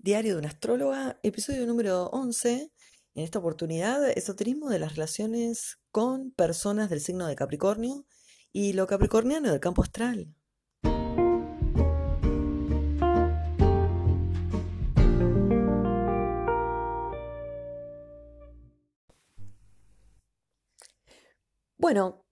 Diario 0.00 0.34
de 0.34 0.38
una 0.38 0.48
astróloga, 0.50 1.18
episodio 1.24 1.66
número 1.66 2.04
11. 2.10 2.70
En 3.16 3.24
esta 3.24 3.40
oportunidad, 3.40 4.08
esoterismo 4.08 4.68
de 4.70 4.78
las 4.78 4.92
relaciones 4.92 5.80
con 5.90 6.30
personas 6.30 6.88
del 6.88 7.00
signo 7.00 7.26
de 7.26 7.34
Capricornio 7.34 8.06
y 8.52 8.74
lo 8.74 8.86
capricorniano 8.86 9.50
del 9.50 9.58
campo 9.58 9.82
astral. 9.82 10.32
Bueno, 21.76 22.24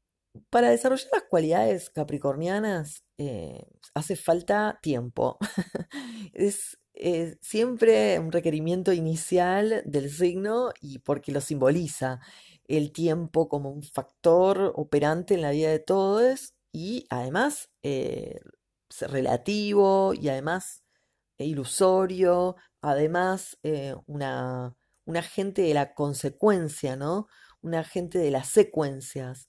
para 0.50 0.70
desarrollar 0.70 1.08
las 1.12 1.24
cualidades 1.28 1.90
capricornianas 1.90 3.02
eh, 3.18 3.66
hace 3.92 4.14
falta 4.14 4.78
tiempo. 4.82 5.38
es 6.32 6.78
eh, 6.96 7.38
siempre 7.42 8.18
un 8.18 8.32
requerimiento 8.32 8.92
inicial 8.92 9.82
del 9.86 10.10
signo 10.10 10.72
y 10.80 10.98
porque 11.00 11.32
lo 11.32 11.40
simboliza 11.40 12.20
el 12.66 12.92
tiempo 12.92 13.48
como 13.48 13.70
un 13.70 13.82
factor 13.82 14.72
operante 14.76 15.34
en 15.34 15.42
la 15.42 15.50
vida 15.50 15.70
de 15.70 15.78
todos 15.78 16.54
y 16.72 17.06
además 17.10 17.70
eh, 17.82 18.40
relativo 19.00 20.14
y 20.14 20.28
además 20.28 20.82
ilusorio, 21.38 22.56
además 22.80 23.58
una, 24.06 24.74
un 25.04 25.16
agente 25.16 25.62
de 25.62 25.74
la 25.74 25.94
consecuencia, 25.94 26.96
¿no? 26.96 27.28
Un 27.62 27.74
agente 27.74 28.18
de 28.18 28.30
las 28.30 28.48
secuencias. 28.48 29.48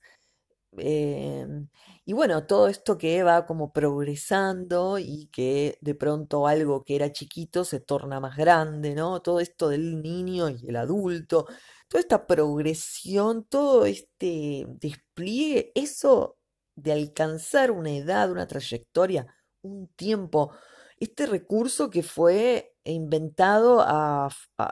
Em, 0.78 1.70
y 2.06 2.14
bueno, 2.14 2.46
todo 2.46 2.68
esto 2.68 2.98
que 2.98 3.24
va 3.24 3.46
como 3.46 3.74
progresando 3.74 5.00
y 5.00 5.28
que 5.32 5.78
de 5.82 5.96
pronto 5.96 6.48
algo 6.48 6.84
que 6.84 6.96
era 6.96 7.12
chiquito 7.12 7.64
se 7.66 7.80
torna 7.80 8.20
más 8.20 8.38
grande, 8.38 8.94
¿no? 8.96 9.22
Todo 9.22 9.40
esto 9.40 9.70
del 9.70 10.02
niño 10.02 10.50
y 10.50 10.68
el 10.68 10.76
adulto, 10.76 11.48
toda 11.88 12.02
esta 12.02 12.28
progresión, 12.28 13.46
todo 13.46 13.86
este 13.86 14.66
despliegue, 14.80 15.72
eso 15.76 16.38
de 16.76 16.92
alcanzar 16.94 17.72
una 17.72 17.92
edad, 17.92 18.32
una 18.32 18.48
trayectoria, 18.48 19.26
un 19.62 19.88
tiempo, 19.96 20.52
este 21.00 21.26
recurso 21.26 21.90
que 21.90 22.04
fue 22.04 22.76
inventado 22.84 23.84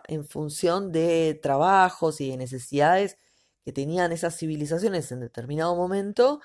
en 0.07 0.25
función 0.27 0.91
de 0.91 1.39
trabajos 1.41 2.21
y 2.21 2.29
de 2.31 2.37
necesidades 2.37 3.17
que 3.65 3.73
tenían 3.73 4.11
esas 4.11 4.37
civilizaciones 4.37 5.11
en 5.11 5.19
determinado 5.21 5.75
momento, 5.75 6.41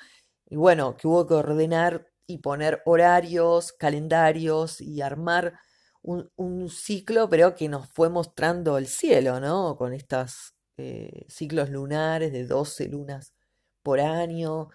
y 0.46 0.56
bueno, 0.56 0.96
que 0.96 1.06
hubo 1.08 1.26
que 1.26 1.34
ordenar 1.34 2.08
y 2.26 2.38
poner 2.38 2.82
horarios, 2.86 3.72
calendarios 3.72 4.80
y 4.80 5.02
armar 5.02 5.54
un, 6.02 6.68
ciclo, 6.70 7.28
pero 7.28 7.54
que 7.54 7.68
nos 7.68 7.88
fue 7.90 8.08
mostrando 8.08 8.78
el 8.78 8.86
cielo, 8.86 9.40
¿no? 9.40 9.76
Con 9.76 9.92
estos 9.92 10.54
eh, 10.78 11.26
ciclos 11.28 11.70
lunares 11.70 12.32
de 12.32 12.46
12 12.46 12.88
lunas 12.88 13.34
por 13.82 14.00
año, 14.00 14.70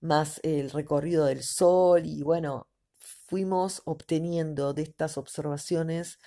más 0.00 0.40
el 0.42 0.70
recorrido 0.70 1.26
del 1.26 1.42
sol, 1.42 2.02
y 2.06 2.22
bueno, 2.22 2.68
fuimos 3.28 3.82
obteniendo 3.84 4.74
de 4.74 4.82
estas 4.82 5.18
observaciones 5.18 6.18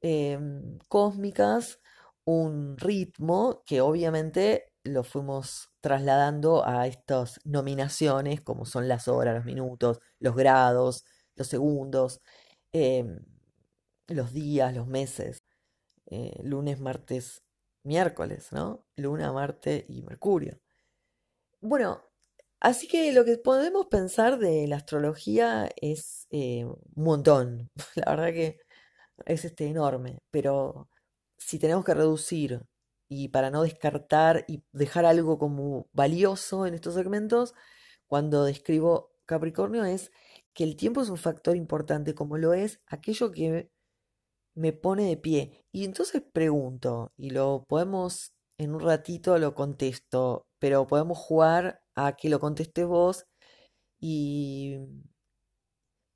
em, 0.00 0.78
cósmicas 0.88 1.80
un 2.24 2.76
ritmo 2.78 3.62
que 3.66 3.80
obviamente 3.80 4.67
lo 4.84 5.04
fuimos 5.04 5.70
trasladando 5.80 6.66
a 6.66 6.86
estas 6.86 7.40
nominaciones, 7.44 8.40
como 8.40 8.64
son 8.64 8.88
las 8.88 9.08
horas, 9.08 9.34
los 9.36 9.44
minutos, 9.44 10.00
los 10.18 10.34
grados, 10.36 11.04
los 11.36 11.46
segundos, 11.48 12.20
em, 12.72 13.20
los 14.08 14.32
días, 14.32 14.74
los 14.74 14.86
meses, 14.86 15.44
eh, 16.06 16.40
lunes, 16.42 16.80
martes, 16.80 17.42
miércoles, 17.84 18.52
¿no? 18.52 18.86
Luna, 18.96 19.32
Marte 19.32 19.86
y 19.88 20.02
Mercurio. 20.02 20.60
Bueno, 21.60 22.02
así 22.60 22.88
que 22.88 23.12
lo 23.12 23.24
que 23.24 23.38
podemos 23.38 23.86
pensar 23.86 24.38
de 24.38 24.66
la 24.68 24.76
astrología 24.76 25.68
es 25.76 26.26
eh, 26.30 26.64
un 26.64 27.04
montón. 27.04 27.70
La 27.96 28.10
verdad 28.10 28.32
que 28.32 28.60
es 29.26 29.44
este 29.44 29.66
enorme, 29.66 30.20
pero 30.30 30.88
si 31.38 31.58
tenemos 31.58 31.84
que 31.84 31.94
reducir 31.94 32.62
y 33.08 33.28
para 33.28 33.50
no 33.50 33.62
descartar 33.62 34.44
y 34.48 34.62
dejar 34.72 35.06
algo 35.06 35.38
como 35.38 35.88
valioso 35.92 36.66
en 36.66 36.74
estos 36.74 36.94
segmentos, 36.94 37.54
cuando 38.06 38.44
describo 38.44 39.12
Capricornio 39.26 39.84
es 39.84 40.12
que 40.54 40.64
el 40.64 40.76
tiempo 40.76 41.02
es 41.02 41.08
un 41.10 41.18
factor 41.18 41.56
importante, 41.56 42.14
como 42.14 42.38
lo 42.38 42.54
es 42.54 42.80
aquello 42.86 43.30
que 43.32 43.70
me 44.54 44.72
pone 44.72 45.06
de 45.06 45.16
pie. 45.16 45.64
Y 45.72 45.84
entonces 45.84 46.22
pregunto, 46.32 47.12
y 47.16 47.30
lo 47.30 47.64
podemos, 47.68 48.32
en 48.58 48.74
un 48.74 48.80
ratito 48.80 49.38
lo 49.38 49.54
contesto, 49.54 50.46
pero 50.58 50.86
podemos 50.86 51.18
jugar 51.18 51.80
a 51.94 52.16
que 52.16 52.28
lo 52.28 52.40
contestes 52.40 52.86
vos 52.86 53.26
y, 54.00 54.78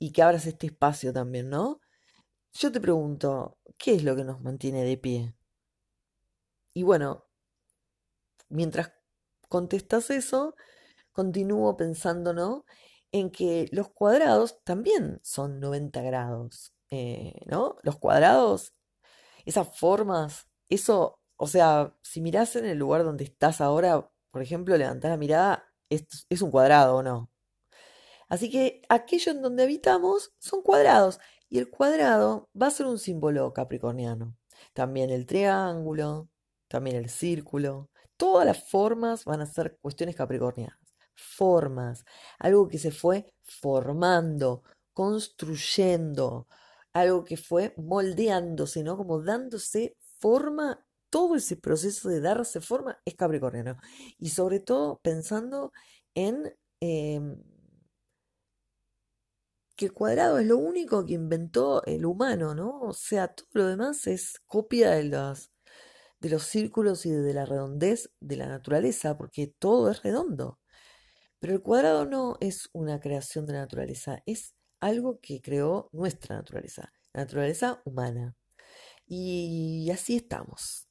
y 0.01 0.13
que 0.13 0.23
abras 0.23 0.47
este 0.47 0.67
espacio 0.67 1.13
también, 1.13 1.49
¿no? 1.51 1.81
Yo 2.55 2.73
te 2.73 2.81
pregunto, 2.81 3.59
¿qué 3.79 3.95
es 3.95 4.05
lo 4.05 4.17
que 4.17 4.25
nos 4.25 4.41
mantiene 4.43 4.85
de 4.85 4.97
pie? 4.99 5.35
Y 6.75 6.83
bueno, 6.83 7.27
mientras 8.49 8.93
contestas 9.49 10.11
eso, 10.11 10.55
continúo 11.13 11.77
pensando, 11.77 12.33
¿no? 12.33 12.65
En 13.13 13.31
que 13.31 13.69
los 13.73 13.91
cuadrados 13.91 14.63
también 14.65 15.21
son 15.23 15.61
90 15.61 16.03
grados, 16.03 16.75
eh, 16.91 17.35
¿no? 17.47 17.77
Los 17.83 17.99
cuadrados, 17.99 18.75
esas 19.45 19.79
formas, 19.79 20.49
eso, 20.69 21.21
o 21.37 21.47
sea, 21.47 21.95
si 22.03 22.21
mirás 22.21 22.57
en 22.57 22.67
el 22.67 22.79
lugar 22.79 23.05
donde 23.05 23.25
estás 23.25 23.61
ahora, 23.61 24.11
por 24.31 24.43
ejemplo, 24.43 24.77
levantás 24.77 25.11
la 25.11 25.17
mirada, 25.19 25.65
es, 25.91 26.07
es 26.31 26.43
un 26.43 26.51
cuadrado 26.51 26.97
o 26.97 27.03
no. 27.03 27.31
Así 28.29 28.51
que 28.51 28.83
aquello 28.89 29.33
en 29.33 29.43
donde 29.43 29.65
habitamos 29.65 30.33
son 30.39 30.63
cuadrados 30.63 31.21
y 31.51 31.59
el 31.59 31.69
cuadrado 31.69 32.49
va 32.61 32.69
a 32.69 32.71
ser 32.71 32.87
un 32.87 32.99
símbolo 32.99 33.53
capricorniano. 33.53 34.35
También 34.73 35.11
el 35.11 35.27
triángulo, 35.27 36.31
también 36.73 36.97
el 36.97 37.11
círculo. 37.11 37.91
Todas 38.17 38.47
las 38.47 38.69
formas 38.71 39.25
van 39.25 39.43
a 39.43 39.47
ser 39.47 39.79
cuestiones 39.81 40.17
capricornianas. 40.17 40.79
Formas, 41.15 42.05
algo 42.39 42.69
que 42.69 42.79
se 42.79 42.91
fue 42.91 43.35
formando, 43.43 44.63
construyendo, 44.95 46.49
algo 46.95 47.25
que 47.25 47.37
fue 47.37 47.75
moldeándose, 47.77 48.83
¿no? 48.83 48.97
Como 48.97 49.23
dándose 49.23 49.97
forma, 50.19 50.85
todo 51.11 51.37
ese 51.37 51.57
proceso 51.57 52.09
de 52.09 52.21
darse 52.21 52.61
forma 52.61 52.99
es 53.05 53.15
capricorniano. 53.15 53.77
Y 54.19 54.31
sobre 54.31 54.61
todo 54.61 54.99
pensando 55.03 55.73
en 56.15 56.55
em, 56.81 57.37
que 59.77 59.91
cuadrado 59.91 60.39
es 60.39 60.47
lo 60.47 60.59
único 60.59 61.05
que 61.05 61.15
inventó 61.15 61.85
el 61.85 62.07
humano, 62.07 62.55
¿no? 62.55 62.81
O 62.81 62.93
sea, 62.95 63.29
todo 63.29 63.49
lo 63.53 63.67
demás 63.67 64.07
es 64.07 64.41
copia 64.47 64.93
de 64.93 65.05
las 65.05 65.52
de 66.23 66.31
los 66.31 66.45
círculos 66.45 67.05
y 67.05 67.11
de 67.11 67.35
la 67.35 67.45
redondez 67.45 68.13
de 68.21 68.37
la 68.37 68.47
naturaleza, 68.47 69.19
porque 69.19 69.49
todo 69.49 69.91
es 69.91 70.03
redondo. 70.05 70.61
Pero 71.41 71.55
el 71.55 71.63
cuadrado 71.63 72.07
no 72.07 72.37
es 72.41 72.71
una 72.73 73.01
creación 73.01 73.45
de 73.45 73.55
la 73.55 73.63
naturaleza, 73.63 74.23
es 74.25 74.55
algo 74.79 75.19
que 75.21 75.43
creó 75.43 75.89
nuestra 75.93 76.37
naturaleza, 76.37 76.93
la 77.13 77.23
naturaleza 77.23 77.83
humana. 77.85 78.37
Y 79.05 79.91
así 79.91 80.15
estamos. 80.15 80.89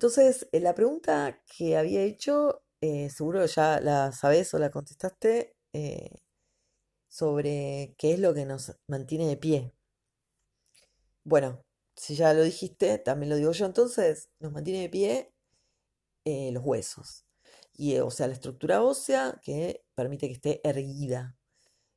Entonces, 0.00 0.48
eh, 0.52 0.60
la 0.60 0.74
pregunta 0.74 1.42
que 1.44 1.76
había 1.76 2.00
hecho, 2.00 2.62
eh, 2.80 3.10
seguro 3.10 3.44
ya 3.44 3.80
la 3.80 4.12
sabes 4.12 4.54
o 4.54 4.58
la 4.58 4.70
contestaste, 4.70 5.54
eh, 5.74 6.22
sobre 7.08 7.94
qué 7.98 8.14
es 8.14 8.18
lo 8.20 8.32
que 8.34 8.46
nos 8.46 8.72
mantiene 8.88 9.26
de 9.28 9.36
pie. 9.36 9.74
Bueno, 11.24 11.62
si 11.96 12.14
ya 12.14 12.32
lo 12.34 12.42
dijiste, 12.42 12.98
también 12.98 13.30
lo 13.30 13.36
digo 13.36 13.52
yo, 13.52 13.66
entonces 13.66 14.30
nos 14.40 14.52
mantiene 14.52 14.80
de 14.80 14.88
pie 14.88 15.32
los 16.52 16.64
huesos. 16.64 17.26
Y, 17.74 17.98
o 17.98 18.10
sea, 18.10 18.26
la 18.28 18.34
estructura 18.34 18.82
ósea 18.82 19.38
que 19.42 19.84
permite 19.94 20.28
que 20.28 20.34
esté 20.34 20.60
erguida 20.68 21.36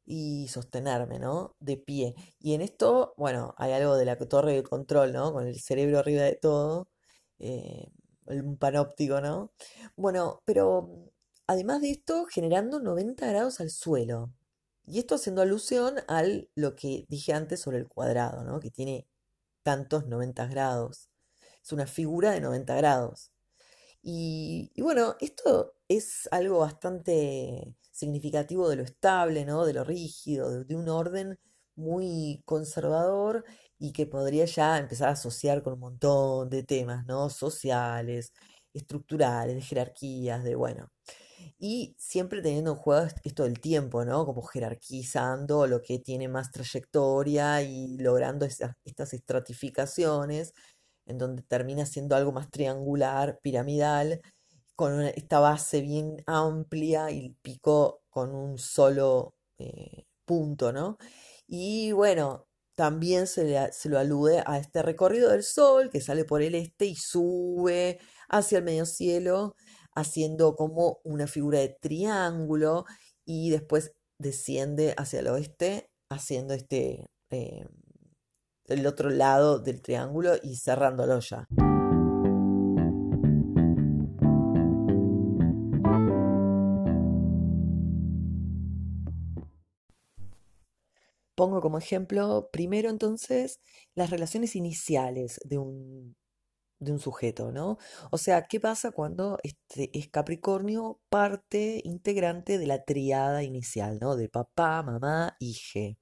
y 0.06 0.48
sostenerme, 0.50 1.20
¿no? 1.20 1.56
De 1.60 1.78
pie. 1.78 2.16
Y 2.40 2.56
en 2.56 2.62
esto, 2.62 3.14
bueno, 3.18 3.56
hay 3.58 3.74
algo 3.74 3.96
de 3.98 4.06
la 4.06 4.18
torre 4.18 4.54
de 4.54 4.64
control, 4.64 5.14
¿no? 5.14 5.34
Con 5.34 5.48
el 5.48 5.60
cerebro 5.62 6.00
arriba 6.00 6.24
de 6.24 6.36
todo 6.36 6.90
eh, 7.44 7.92
un 8.25 8.57
panóptico, 8.57 9.22
¿no? 9.22 9.51
Bueno, 9.98 10.42
pero 10.45 11.12
además 11.48 11.81
de 11.81 11.92
esto, 11.92 12.25
generando 12.25 12.80
90 12.80 13.28
grados 13.28 13.60
al 13.60 13.69
suelo. 13.69 14.34
Y 14.86 15.00
esto 15.00 15.16
haciendo 15.16 15.42
alusión 15.42 15.95
a 16.07 16.24
lo 16.56 16.75
que 16.75 17.06
dije 17.10 17.34
antes 17.34 17.62
sobre 17.62 17.78
el 17.80 17.88
cuadrado, 17.88 18.44
¿no? 18.44 18.60
Que 18.60 18.72
tiene 18.72 19.07
tantos 19.63 20.07
90 20.07 20.48
grados. 20.48 21.10
es 21.63 21.72
una 21.74 21.88
figura 21.88 22.31
de 22.31 22.42
90 22.42 22.75
grados. 22.75 23.31
Y, 24.01 24.72
bueno, 24.81 25.16
esto 25.22 25.75
es 25.88 26.28
algo 26.31 26.60
bastante 26.60 27.75
significativo 27.92 28.69
de 28.69 28.78
lo 28.78 28.84
estable, 28.84 29.45
¿no? 29.45 29.66
De 29.66 29.74
lo 29.74 29.84
rígido, 29.84 30.63
de 30.66 30.75
un 30.75 30.90
orden 30.90 31.40
muy 31.75 32.42
conservador 32.45 33.45
y 33.83 33.91
que 33.91 34.06
podría 34.07 34.45
ya 34.45 34.77
empezar 34.80 35.09
a 35.09 35.12
asociar 35.12 35.62
con 35.62 35.74
un 35.74 35.80
montón 35.81 36.50
de 36.50 36.63
temas, 36.63 37.06
¿no? 37.06 37.30
Sociales, 37.30 38.31
estructurales, 38.74 39.56
de 39.56 39.62
jerarquías, 39.62 40.41
de 40.45 40.56
bueno. 40.56 40.88
Y 41.59 41.94
siempre 42.00 42.41
teniendo 42.41 42.71
en 42.71 42.77
juego 42.77 43.07
esto 43.25 43.44
del 43.44 43.59
tiempo, 43.59 44.06
¿no? 44.06 44.25
Como 44.25 44.41
jerarquizando 44.44 45.68
lo 45.68 45.81
que 45.81 46.00
tiene 46.00 46.30
más 46.30 46.51
trayectoria 46.51 47.62
y 47.62 47.97
logrando 47.97 48.45
estas 48.45 49.13
estratificaciones, 49.13 50.53
en 51.06 51.18
donde 51.18 51.44
termina 51.44 51.85
siendo 51.85 52.15
algo 52.15 52.31
más 52.31 52.50
triangular, 52.51 53.39
piramidal, 53.44 54.21
con 54.75 55.01
esta 55.01 55.39
base 55.39 55.81
bien 55.81 56.24
amplia 56.25 57.12
y 57.12 57.31
pico 57.41 58.03
con 58.09 58.33
un 58.33 58.57
solo 58.57 59.35
eh, 59.59 60.06
punto, 60.25 60.71
¿no? 60.71 60.97
Y 61.47 61.91
bueno, 61.91 62.47
también 62.75 63.28
se 63.28 63.44
le, 63.46 63.72
se 63.72 63.90
lo 63.90 64.00
alude 64.00 64.44
a 64.46 64.58
este 64.58 64.81
recorrido 64.81 65.31
del 65.31 65.44
Sol 65.44 65.90
que 65.90 66.02
sale 66.02 66.25
por 66.25 66.42
el 66.42 66.56
este 66.56 66.86
y 66.86 66.96
sube 66.96 68.00
hacia 68.30 68.60
el 68.60 68.64
medio 68.64 68.86
cielo, 68.86 69.56
haciendo 69.96 70.56
como 70.56 71.00
una 71.04 71.28
figura 71.28 71.60
de 71.60 71.78
triángulo 71.80 72.86
y 73.25 73.52
después 73.52 73.94
desciende 74.18 74.94
hacia 74.98 75.20
el 75.20 75.28
oeste, 75.28 75.90
haciendo 76.10 76.54
este 76.54 77.06
eh, 77.30 77.66
el 78.68 78.88
otro 78.88 79.10
lado 79.10 79.60
del 79.60 79.81
triángulo 79.81 80.34
y 80.42 80.58
cerrándolo 80.58 81.19
ya. 81.19 81.48
Pongo 91.44 91.60
como 91.60 91.78
ejemplo, 91.78 92.50
primero 92.54 92.90
entonces, 92.90 93.60
las 93.95 94.10
relaciones 94.12 94.56
iniciales 94.56 95.42
de 95.44 95.57
un, 95.57 96.16
de 96.80 96.94
un 96.94 97.00
sujeto, 97.00 97.51
¿no? 97.51 97.78
O 98.12 98.18
sea, 98.18 98.44
¿qué 98.48 98.62
pasa 98.62 98.92
cuando 98.92 99.38
este 99.44 99.90
es 99.92 100.07
Capricornio 100.10 101.01
parte 101.10 101.81
integrante 101.84 102.57
de 102.57 102.66
la 102.66 102.86
triada 102.86 103.44
inicial, 103.44 104.00
¿no? 104.00 104.16
De 104.16 104.30
papá, 104.30 104.84
mamá, 104.84 105.36
hije. 105.42 105.98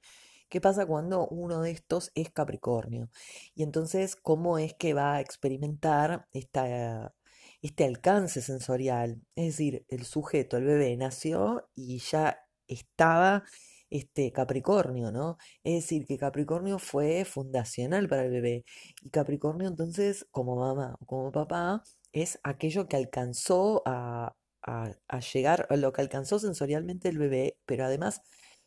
¿Qué 0.47 0.61
pasa 0.61 0.85
cuando 0.85 1.27
uno 1.29 1.61
de 1.63 1.71
estos 1.71 2.11
es 2.13 2.29
Capricornio? 2.31 3.09
Y 3.55 3.63
entonces, 3.63 4.15
¿cómo 4.15 4.59
es 4.59 4.75
que 4.75 4.93
va 4.93 5.15
a 5.15 5.21
experimentar 5.21 6.27
esta, 6.33 7.15
este 7.63 7.85
alcance 7.85 8.43
sensorial? 8.43 9.23
Es 9.35 9.57
decir, 9.57 9.88
el 9.89 10.05
sujeto, 10.05 10.57
el 10.57 10.65
bebé, 10.65 10.95
nació 10.97 11.67
y 11.73 11.97
ya 11.97 12.38
estaba 12.67 13.43
este 13.91 14.31
Capricornio, 14.31 15.11
¿no? 15.11 15.38
Es 15.63 15.83
decir, 15.83 16.05
que 16.07 16.17
Capricornio 16.17 16.79
fue 16.79 17.25
fundacional 17.25 18.07
para 18.09 18.25
el 18.25 18.31
bebé. 18.31 18.65
Y 19.03 19.09
Capricornio 19.11 19.67
entonces, 19.69 20.25
como 20.31 20.55
mamá 20.57 20.95
o 20.99 21.05
como 21.05 21.31
papá, 21.31 21.83
es 22.13 22.39
aquello 22.43 22.88
que 22.88 22.97
alcanzó 22.97 23.83
a, 23.85 24.35
a- 24.63 24.95
llegar, 25.33 25.67
lo 25.71 25.93
que 25.93 26.01
alcanzó 26.01 26.39
sensorialmente 26.39 27.09
el 27.09 27.17
bebé, 27.19 27.57
pero 27.65 27.85
además 27.85 28.21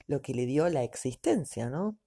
lo 0.07 0.23
que 0.23 0.35
le 0.35 0.47
dio 0.47 0.69
la 0.69 0.85
existencia, 0.85 1.71
¿no? 1.71 1.99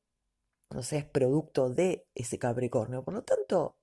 O 0.69 0.83
sea, 0.83 0.99
es 0.99 1.05
producto 1.05 1.69
de 1.69 2.05
ese 2.15 2.39
Capricornio. 2.39 3.03
Por 3.03 3.13
lo 3.13 3.23
tanto, 3.23 3.77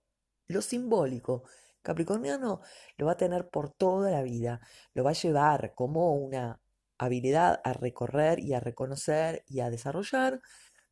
lo 0.48 0.62
simbólico 0.62 1.44
capricorniano 1.82 2.60
lo 2.98 3.06
va 3.06 3.12
a 3.12 3.16
tener 3.16 3.48
por 3.50 3.70
toda 3.72 4.10
la 4.10 4.22
vida. 4.22 4.60
Lo 4.94 5.04
va 5.04 5.10
a 5.10 5.14
llevar 5.14 5.74
como 5.74 6.14
una 6.16 6.60
habilidad 6.98 7.60
a 7.64 7.72
recorrer 7.74 8.40
y 8.40 8.54
a 8.54 8.60
reconocer 8.60 9.44
y 9.48 9.60
a 9.60 9.70
desarrollar, 9.70 10.40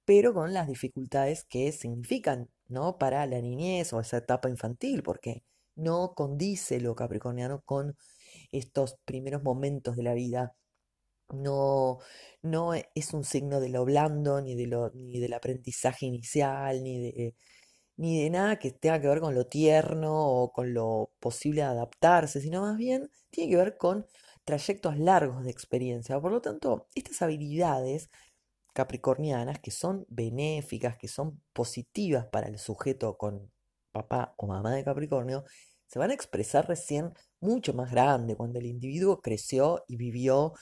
pero 0.04 0.34
con 0.34 0.52
las 0.54 0.68
dificultades 0.68 1.44
que 1.44 1.72
significan, 1.72 2.50
¿no? 2.68 2.98
Para 2.98 3.26
la 3.26 3.40
niñez 3.40 3.92
o 3.92 4.00
esa 4.00 4.18
etapa 4.18 4.50
infantil, 4.50 5.02
porque 5.02 5.44
no 5.76 6.14
condice 6.14 6.80
lo 6.80 6.94
capricorniano 6.96 7.62
con 7.64 7.96
estos 8.52 8.98
primeros 9.06 9.42
momentos 9.44 9.96
de 9.96 10.02
la 10.04 10.14
vida. 10.14 10.56
No, 11.30 11.98
no 12.42 12.74
e- 12.74 12.90
es 12.94 13.14
un 13.14 13.24
signo 13.24 13.60
de 13.60 13.70
lo 13.70 13.84
blando, 13.84 14.40
ni 14.42 14.54
de 14.54 14.66
lo, 14.66 14.90
ni 14.94 15.18
del 15.20 15.32
aprendizaje 15.32 16.06
inicial, 16.06 16.82
ni 16.84 17.00
de, 17.00 17.34
ni 17.96 18.22
de 18.22 18.30
nada 18.30 18.58
que 18.58 18.72
tenga 18.72 19.00
que 19.00 19.08
ver 19.08 19.20
con 19.20 19.34
lo 19.34 19.46
tierno 19.46 20.12
o 20.14 20.52
con 20.52 20.74
lo 20.74 21.12
posible 21.20 21.62
de 21.62 21.68
adaptarse, 21.68 22.40
sino 22.40 22.62
más 22.62 22.76
bien 22.78 23.10
tiene 23.30 23.50
que 23.52 23.56
ver 23.58 23.76
con 23.78 24.06
trayectos 24.44 24.98
largos 24.98 25.44
de 25.44 25.50
experiencia. 25.50 26.20
Por 26.20 26.32
lo 26.32 26.40
tanto, 26.40 26.88
estas 26.94 27.22
habilidades 27.22 28.10
capricornianas 28.74 29.60
que 29.60 29.70
son 29.70 30.06
benéficas, 30.08 30.96
que 30.96 31.08
son 31.08 31.42
positivas 31.52 32.26
para 32.26 32.48
el 32.48 32.58
sujeto 32.58 33.16
con 33.18 33.50
papá 33.92 34.34
o 34.38 34.46
mamá 34.46 34.74
de 34.74 34.84
Capricornio, 34.84 35.44
se 35.86 35.98
van 35.98 36.10
a 36.10 36.14
expresar 36.14 36.66
recién 36.68 37.12
mucho 37.40 37.74
más 37.74 37.90
grande, 37.90 38.36
cuando 38.36 38.58
el 38.58 38.66
individuo 38.66 39.20
creció 39.20 39.84
y 39.88 39.96
vivió 39.96 40.54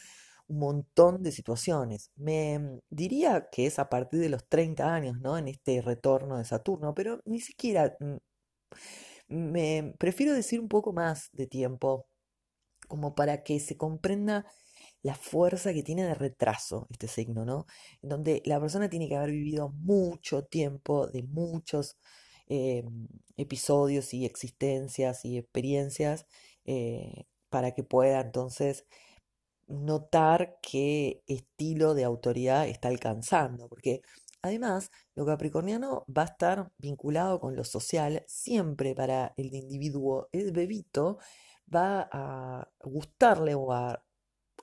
un 0.48 0.58
montón 0.58 1.22
de 1.22 1.32
situaciones. 1.32 2.10
Me 2.16 2.80
diría 2.90 3.48
que 3.52 3.66
es 3.66 3.78
a 3.78 3.88
partir 3.88 4.20
de 4.20 4.28
los 4.28 4.48
30 4.48 4.92
años, 4.92 5.20
¿no? 5.20 5.38
En 5.38 5.48
este 5.48 5.80
retorno 5.82 6.38
de 6.38 6.44
Saturno, 6.44 6.94
pero 6.94 7.20
ni 7.24 7.40
siquiera 7.40 7.96
mm, 8.00 8.16
me 9.28 9.94
prefiero 9.98 10.34
decir 10.34 10.60
un 10.60 10.68
poco 10.68 10.92
más 10.92 11.30
de 11.32 11.46
tiempo, 11.46 12.06
como 12.90 13.14
para 13.14 13.42
que 13.44 13.60
se 13.60 13.76
comprenda 13.78 14.44
la 15.02 15.14
fuerza 15.14 15.72
que 15.72 15.82
tiene 15.82 16.04
de 16.04 16.14
retraso 16.14 16.86
este 16.90 17.08
signo, 17.08 17.44
¿no? 17.46 17.66
Donde 18.02 18.42
la 18.44 18.60
persona 18.60 18.90
tiene 18.90 19.08
que 19.08 19.16
haber 19.16 19.30
vivido 19.30 19.70
mucho 19.70 20.44
tiempo 20.44 21.06
de 21.06 21.22
muchos 21.22 21.96
eh, 22.48 22.84
episodios 23.36 24.12
y 24.12 24.26
existencias 24.26 25.24
y 25.24 25.38
experiencias 25.38 26.26
eh, 26.66 27.26
para 27.48 27.72
que 27.74 27.84
pueda 27.84 28.20
entonces 28.20 28.84
notar 29.68 30.58
qué 30.62 31.22
estilo 31.28 31.94
de 31.94 32.04
autoridad 32.04 32.68
está 32.68 32.88
alcanzando, 32.88 33.68
porque 33.68 34.02
además 34.42 34.90
lo 35.14 35.24
capricorniano 35.26 36.04
va 36.06 36.22
a 36.22 36.26
estar 36.26 36.72
vinculado 36.78 37.40
con 37.40 37.56
lo 37.56 37.64
social 37.64 38.24
siempre 38.26 38.94
para 38.94 39.32
el 39.36 39.54
individuo, 39.54 40.28
el 40.32 40.52
bebito 40.52 41.18
va 41.74 42.08
a 42.12 42.68
gustarle 42.84 43.54
o 43.54 43.72
a 43.72 44.04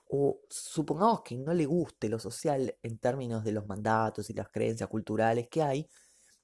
o 0.08 0.40
supongamos 0.48 1.22
que 1.22 1.36
no 1.36 1.52
le 1.54 1.66
guste 1.66 2.08
lo 2.08 2.18
social 2.18 2.74
en 2.82 2.98
términos 2.98 3.44
de 3.44 3.52
los 3.52 3.66
mandatos 3.66 4.30
y 4.30 4.34
las 4.34 4.48
creencias 4.48 4.88
culturales 4.88 5.48
que 5.50 5.62
hay, 5.62 5.88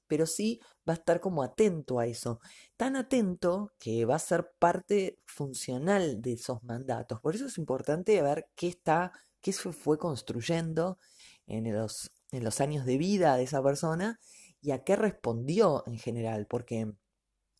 pero 0.07 0.25
sí 0.27 0.59
va 0.87 0.93
a 0.93 0.97
estar 0.97 1.19
como 1.19 1.43
atento 1.43 1.99
a 1.99 2.05
eso, 2.05 2.39
tan 2.77 2.95
atento 2.95 3.73
que 3.79 4.05
va 4.05 4.15
a 4.15 4.19
ser 4.19 4.51
parte 4.59 5.19
funcional 5.25 6.21
de 6.21 6.33
esos 6.33 6.63
mandatos. 6.63 7.19
Por 7.21 7.35
eso 7.35 7.47
es 7.47 7.57
importante 7.57 8.21
ver 8.21 8.47
qué 8.55 8.67
está, 8.67 9.11
qué 9.41 9.51
se 9.51 9.71
fue 9.73 9.97
construyendo 9.97 10.99
en 11.47 11.73
los, 11.73 12.11
en 12.31 12.43
los 12.43 12.61
años 12.61 12.85
de 12.85 12.97
vida 12.97 13.35
de 13.37 13.43
esa 13.43 13.63
persona 13.63 14.19
y 14.61 14.71
a 14.71 14.83
qué 14.83 14.95
respondió 14.95 15.83
en 15.87 15.97
general, 15.97 16.47
porque 16.47 16.93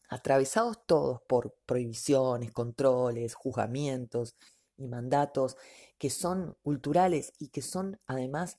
atravesados 0.09 0.85
todos 0.85 1.21
por 1.27 1.55
prohibiciones, 1.65 2.51
controles, 2.51 3.35
juzgamientos 3.35 4.35
y 4.77 4.87
mandatos 4.87 5.57
que 5.97 6.09
son 6.09 6.57
culturales 6.63 7.33
y 7.39 7.49
que 7.49 7.61
son 7.61 7.99
además 8.07 8.57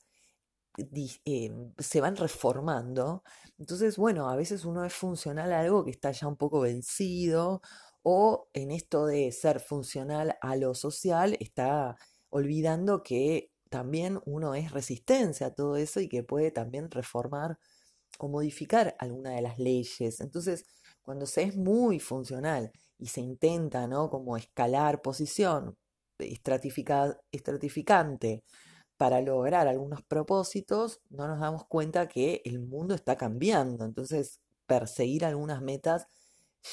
eh, 1.25 1.51
se 1.79 2.01
van 2.01 2.15
reformando. 2.15 3.23
Entonces, 3.57 3.97
bueno, 3.97 4.29
a 4.29 4.35
veces 4.35 4.63
uno 4.63 4.85
es 4.85 4.93
funcional 4.93 5.51
a 5.53 5.61
algo 5.61 5.83
que 5.83 5.91
está 5.91 6.11
ya 6.11 6.27
un 6.27 6.37
poco 6.37 6.61
vencido 6.61 7.61
o 8.03 8.47
en 8.53 8.71
esto 8.71 9.05
de 9.07 9.31
ser 9.31 9.59
funcional 9.59 10.37
a 10.41 10.55
lo 10.55 10.75
social 10.75 11.35
está 11.39 11.97
olvidando 12.29 13.03
que 13.03 13.51
también 13.69 14.19
uno 14.25 14.55
es 14.55 14.71
resistencia 14.71 15.47
a 15.47 15.53
todo 15.55 15.77
eso 15.77 15.99
y 15.99 16.07
que 16.09 16.23
puede 16.23 16.51
también 16.51 16.91
reformar 16.91 17.57
o 18.19 18.27
modificar 18.29 18.95
alguna 18.99 19.31
de 19.31 19.41
las 19.41 19.59
leyes. 19.59 20.21
Entonces, 20.21 20.65
cuando 21.07 21.25
se 21.25 21.43
es 21.43 21.55
muy 21.55 22.01
funcional 22.01 22.69
y 22.99 23.07
se 23.07 23.21
intenta, 23.21 23.87
¿no? 23.87 24.09
Como 24.09 24.35
escalar 24.35 25.01
posición 25.01 25.77
estratifica- 26.19 27.17
estratificante 27.31 28.43
para 28.97 29.21
lograr 29.21 29.69
algunos 29.69 30.03
propósitos, 30.03 30.99
no 31.09 31.29
nos 31.29 31.39
damos 31.39 31.65
cuenta 31.67 32.09
que 32.09 32.41
el 32.43 32.59
mundo 32.59 32.93
está 32.93 33.15
cambiando. 33.15 33.85
Entonces, 33.85 34.41
perseguir 34.65 35.23
algunas 35.23 35.61
metas 35.61 36.07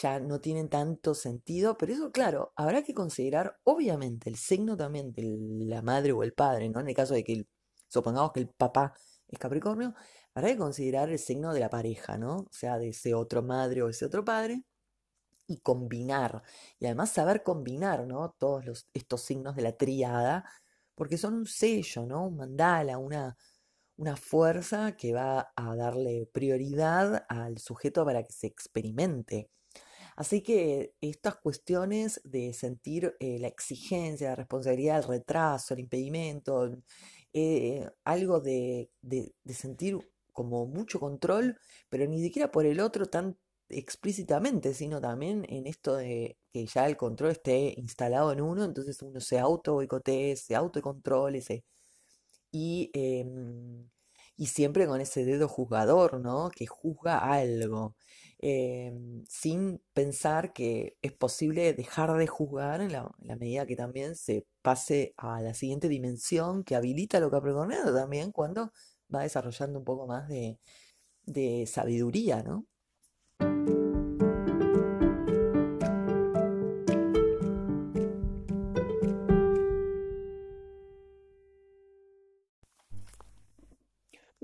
ya 0.02 0.18
no 0.18 0.40
tienen 0.40 0.68
tanto 0.68 1.14
sentido, 1.14 1.76
pero 1.78 1.92
eso, 1.92 2.10
claro, 2.10 2.52
habrá 2.56 2.82
que 2.82 2.92
considerar, 2.92 3.56
obviamente, 3.62 4.28
el 4.30 4.36
signo 4.36 4.76
también 4.76 5.12
de 5.12 5.22
la 5.66 5.80
madre 5.82 6.10
o 6.10 6.24
el 6.24 6.32
padre, 6.34 6.68
¿no? 6.70 6.80
En 6.80 6.88
el 6.88 6.94
caso 6.94 7.14
de 7.14 7.22
que, 7.22 7.46
supongamos 7.88 8.32
que 8.32 8.40
el 8.40 8.48
papá 8.48 8.94
es 9.28 9.38
Capricornio, 9.38 9.94
habrá 10.34 10.50
que 10.50 10.58
considerar 10.58 11.10
el 11.10 11.18
signo 11.18 11.52
de 11.54 11.60
la 11.60 11.70
pareja, 11.70 12.18
¿no? 12.18 12.38
O 12.38 12.52
sea, 12.52 12.78
de 12.78 12.88
ese 12.90 13.14
otro 13.14 13.42
madre 13.42 13.82
o 13.82 13.88
ese 13.88 14.06
otro 14.06 14.24
padre, 14.24 14.64
y 15.46 15.58
combinar. 15.60 16.42
Y 16.78 16.86
además 16.86 17.10
saber 17.10 17.42
combinar, 17.42 18.06
¿no? 18.06 18.34
Todos 18.38 18.88
estos 18.94 19.22
signos 19.22 19.56
de 19.56 19.62
la 19.62 19.76
tríada, 19.76 20.44
porque 20.94 21.18
son 21.18 21.34
un 21.34 21.46
sello, 21.46 22.06
¿no? 22.06 22.26
Un 22.26 22.36
mandala, 22.36 22.98
una, 22.98 23.36
una 23.96 24.16
fuerza 24.16 24.96
que 24.96 25.12
va 25.14 25.52
a 25.56 25.76
darle 25.76 26.28
prioridad 26.32 27.26
al 27.28 27.58
sujeto 27.58 28.04
para 28.04 28.22
que 28.24 28.32
se 28.32 28.46
experimente. 28.46 29.50
Así 30.16 30.42
que 30.42 30.94
estas 31.00 31.36
cuestiones 31.36 32.20
de 32.24 32.52
sentir 32.54 33.16
eh, 33.20 33.38
la 33.40 33.48
exigencia, 33.48 34.30
la 34.30 34.36
responsabilidad, 34.36 34.98
el 34.98 35.08
retraso, 35.08 35.74
el 35.74 35.80
impedimento, 35.80 36.70
eh, 37.32 37.88
algo 38.04 38.40
de, 38.40 38.90
de 39.02 39.54
sentir 39.54 39.98
como 40.34 40.66
mucho 40.66 41.00
control, 41.00 41.58
pero 41.88 42.06
ni 42.06 42.20
siquiera 42.22 42.50
por 42.52 42.66
el 42.66 42.80
otro 42.80 43.06
tan 43.06 43.38
explícitamente, 43.70 44.74
sino 44.74 45.00
también 45.00 45.46
en 45.48 45.66
esto 45.66 45.96
de 45.96 46.38
que 46.52 46.66
ya 46.66 46.86
el 46.86 46.96
control 46.98 47.32
esté 47.32 47.74
instalado 47.78 48.32
en 48.32 48.40
uno, 48.42 48.64
entonces 48.64 49.00
uno 49.02 49.20
se 49.20 49.38
auto 49.38 49.74
boicotee, 49.74 50.36
se 50.36 50.54
autocontrole, 50.56 51.40
se... 51.40 51.64
Y, 52.52 52.90
em, 52.94 53.88
y 54.36 54.46
siempre 54.46 54.86
con 54.86 55.00
ese 55.00 55.24
dedo 55.24 55.48
juzgador, 55.48 56.20
¿no? 56.20 56.50
Que 56.50 56.66
juzga 56.66 57.18
algo, 57.18 57.96
em, 58.38 59.24
sin 59.28 59.80
pensar 59.92 60.52
que 60.52 60.96
es 61.02 61.12
posible 61.12 61.72
dejar 61.74 62.12
de 62.16 62.26
juzgar 62.26 62.80
en 62.80 62.92
la, 62.92 63.10
en 63.20 63.28
la 63.28 63.36
medida 63.36 63.66
que 63.66 63.76
también 63.76 64.16
se 64.16 64.46
pase 64.62 65.14
a 65.16 65.40
la 65.42 65.54
siguiente 65.54 65.88
dimensión 65.88 66.64
que 66.64 66.76
habilita 66.76 67.20
lo 67.20 67.30
capricorniano 67.30 67.92
también 67.94 68.32
cuando 68.32 68.72
va 69.12 69.22
desarrollando 69.22 69.78
un 69.78 69.84
poco 69.84 70.06
más 70.06 70.28
de, 70.28 70.58
de 71.26 71.66
sabiduría, 71.66 72.42
¿no? 72.42 72.66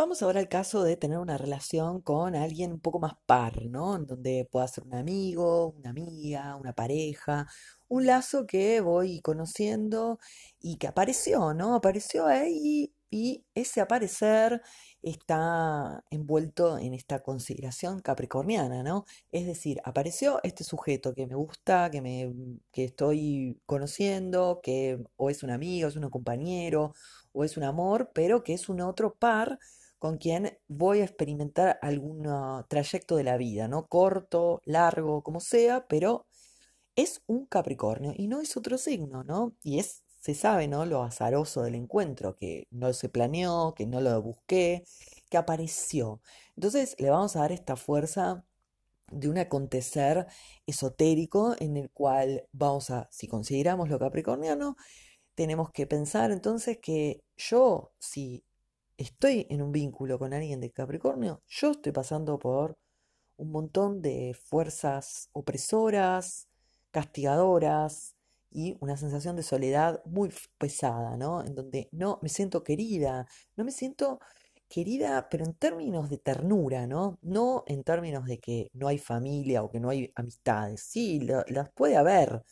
Vamos 0.00 0.22
ahora 0.22 0.40
al 0.40 0.48
caso 0.48 0.82
de 0.82 0.96
tener 0.96 1.18
una 1.18 1.36
relación 1.36 2.00
con 2.00 2.34
alguien 2.34 2.72
un 2.72 2.80
poco 2.80 2.98
más 3.00 3.12
par, 3.26 3.66
¿no? 3.66 3.96
En 3.96 4.06
donde 4.06 4.48
pueda 4.50 4.66
ser 4.66 4.84
un 4.84 4.94
amigo, 4.94 5.74
una 5.76 5.90
amiga, 5.90 6.56
una 6.56 6.72
pareja, 6.72 7.46
un 7.86 8.06
lazo 8.06 8.46
que 8.46 8.80
voy 8.80 9.20
conociendo 9.20 10.18
y 10.58 10.78
que 10.78 10.86
apareció, 10.86 11.52
¿no? 11.52 11.74
Apareció 11.74 12.24
ahí 12.26 12.94
y 13.10 13.44
ese 13.54 13.80
aparecer 13.80 14.62
está 15.02 16.04
envuelto 16.10 16.78
en 16.78 16.94
esta 16.94 17.22
consideración 17.22 18.00
capricorniana, 18.00 18.82
¿no? 18.82 19.04
Es 19.32 19.46
decir, 19.46 19.80
apareció 19.84 20.40
este 20.42 20.64
sujeto 20.64 21.14
que 21.14 21.26
me 21.26 21.34
gusta, 21.34 21.90
que 21.90 22.00
me 22.02 22.32
que 22.72 22.84
estoy 22.84 23.60
conociendo, 23.66 24.60
que 24.62 24.98
o 25.16 25.30
es 25.30 25.42
un 25.42 25.50
amigo, 25.50 25.88
es 25.88 25.96
un 25.96 26.08
compañero, 26.10 26.94
o 27.32 27.44
es 27.44 27.56
un 27.56 27.64
amor, 27.64 28.10
pero 28.14 28.42
que 28.44 28.54
es 28.54 28.68
un 28.68 28.80
otro 28.80 29.14
par 29.14 29.58
con 29.98 30.16
quien 30.16 30.58
voy 30.68 31.00
a 31.00 31.04
experimentar 31.04 31.78
algún 31.82 32.26
ah, 32.26 32.66
trayecto 32.68 33.16
de 33.16 33.24
la 33.24 33.36
vida, 33.36 33.68
¿no? 33.68 33.86
Corto, 33.86 34.62
largo, 34.64 35.22
como 35.22 35.40
sea, 35.40 35.86
pero 35.88 36.26
es 36.96 37.22
un 37.26 37.46
Capricornio 37.46 38.14
y 38.16 38.28
no 38.28 38.40
es 38.40 38.56
otro 38.56 38.78
signo, 38.78 39.24
¿no? 39.24 39.54
Y 39.62 39.78
es, 39.78 40.02
se 40.20 40.34
sabe, 40.34 40.68
¿no? 40.68 40.86
Lo 40.86 41.02
azaroso 41.02 41.62
del 41.62 41.74
encuentro, 41.74 42.36
que 42.36 42.68
no 42.70 42.92
se 42.92 43.08
planeó, 43.08 43.74
que 43.74 43.86
no 43.86 44.00
lo 44.00 44.20
busqué, 44.22 44.84
que 45.30 45.38
apareció. 45.38 46.20
Entonces 46.56 46.94
le 46.98 47.10
vamos 47.10 47.36
a 47.36 47.40
dar 47.40 47.52
esta 47.52 47.76
fuerza 47.76 48.44
de 49.10 49.28
un 49.28 49.38
acontecer 49.38 50.26
esotérico 50.66 51.56
en 51.58 51.76
el 51.76 51.90
cual 51.90 52.46
vamos 52.52 52.90
a, 52.90 53.08
si 53.10 53.26
consideramos 53.28 53.88
lo 53.88 53.98
capricorniano, 53.98 54.76
tenemos 55.34 55.70
que 55.70 55.86
pensar 55.86 56.30
entonces 56.30 56.78
que 56.78 57.24
yo, 57.36 57.92
si 57.98 58.44
estoy 58.98 59.46
en 59.50 59.62
un 59.62 59.72
vínculo 59.72 60.18
con 60.18 60.34
alguien 60.34 60.60
de 60.60 60.70
Capricornio, 60.70 61.42
yo 61.48 61.70
estoy 61.72 61.92
pasando 61.92 62.38
por 62.38 62.76
un 63.36 63.50
montón 63.50 64.02
de 64.02 64.34
fuerzas 64.34 65.30
opresoras, 65.32 66.48
castigadoras 66.90 68.16
y 68.50 68.76
una 68.80 68.96
sensación 68.96 69.36
de 69.36 69.42
soledad 69.42 70.02
muy 70.04 70.32
pesada, 70.58 71.16
¿no? 71.16 71.44
En 71.44 71.54
donde 71.54 71.88
no 71.92 72.18
me 72.22 72.28
siento 72.28 72.62
querida, 72.64 73.26
no 73.56 73.64
me 73.64 73.70
siento 73.72 74.20
querida, 74.68 75.28
pero 75.30 75.44
en 75.44 75.54
términos 75.54 76.10
de 76.10 76.18
ternura, 76.18 76.86
¿no? 76.86 77.18
No 77.22 77.64
en 77.66 77.82
términos 77.84 78.26
de 78.26 78.38
que 78.38 78.70
no 78.72 78.88
hay 78.88 78.98
familia 78.98 79.62
o 79.62 79.70
que 79.70 79.80
no 79.80 79.90
hay 79.90 80.12
amistades. 80.14 80.82
Sí, 80.82 81.20
las 81.20 81.70
puede 81.74 81.96
haber. 81.96 82.42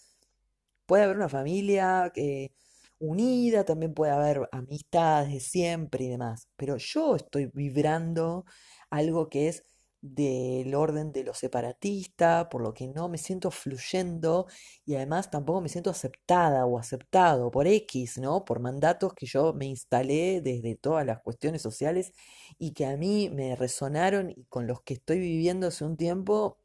Puede 0.87 1.05
haber 1.05 1.17
una 1.17 1.28
familia 1.28 2.11
que 2.14 2.52
unida, 2.99 3.64
también 3.64 3.95
puede 3.95 4.12
haber 4.12 4.49
amistades 4.52 5.33
de 5.33 5.40
siempre 5.40 6.05
y 6.05 6.09
demás, 6.09 6.49
pero 6.57 6.76
yo 6.78 7.17
estoy 7.17 7.50
vibrando 7.55 8.45
algo 8.90 9.28
que 9.28 9.49
es 9.49 9.64
del 10.00 10.75
orden 10.75 11.12
de 11.12 11.25
lo 11.25 11.35
separatista, 11.35 12.49
por 12.49 12.62
lo 12.62 12.73
que 12.75 12.88
no 12.88 13.09
me 13.09 13.19
siento 13.19 13.50
fluyendo 13.50 14.47
y 14.85 14.95
además 14.95 15.31
tampoco 15.31 15.61
me 15.61 15.69
siento 15.69 15.90
aceptada 15.90 16.67
o 16.67 16.78
aceptado 16.78 17.50
por 17.50 17.67
X, 17.67 18.19
¿no? 18.19 18.45
Por 18.45 18.61
mandatos 18.61 19.12
que 19.14 19.26
yo 19.26 19.52
me 19.55 19.67
instalé 19.67 20.40
desde 20.40 20.76
todas 20.76 21.05
las 21.07 21.21
cuestiones 21.21 21.62
sociales 21.62 22.12
y 22.59 22.73
que 22.73 22.87
a 22.87 22.97
mí 22.97 23.28
me 23.31 23.57
resonaron 23.57 24.31
y 24.31 24.45
con 24.45 24.67
los 24.67 24.83
que 24.83 24.95
estoy 24.95 25.19
viviendo 25.19 25.67
hace 25.69 25.85
un 25.85 25.97
tiempo, 25.97 26.59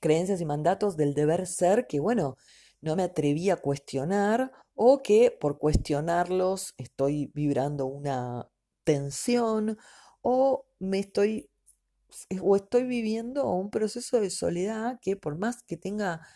creencias 0.00 0.40
y 0.40 0.44
mandatos 0.44 0.96
del 0.96 1.14
deber 1.14 1.46
ser 1.46 1.86
que, 1.86 2.00
bueno, 2.00 2.36
no 2.80 2.96
me 2.96 3.04
atreví 3.04 3.50
a 3.50 3.56
cuestionar 3.56 4.52
o 4.74 5.02
que 5.02 5.30
por 5.30 5.58
cuestionarlos 5.58 6.74
estoy 6.78 7.30
vibrando 7.34 7.86
una 7.86 8.48
tensión 8.84 9.78
o 10.22 10.66
me 10.78 10.98
estoy 10.98 11.48
o 12.42 12.56
estoy 12.56 12.84
viviendo 12.84 13.50
un 13.50 13.70
proceso 13.70 14.20
de 14.20 14.30
soledad 14.30 14.98
que 15.00 15.16
por 15.16 15.38
más 15.38 15.62
que 15.62 15.76
tenga 15.76 16.26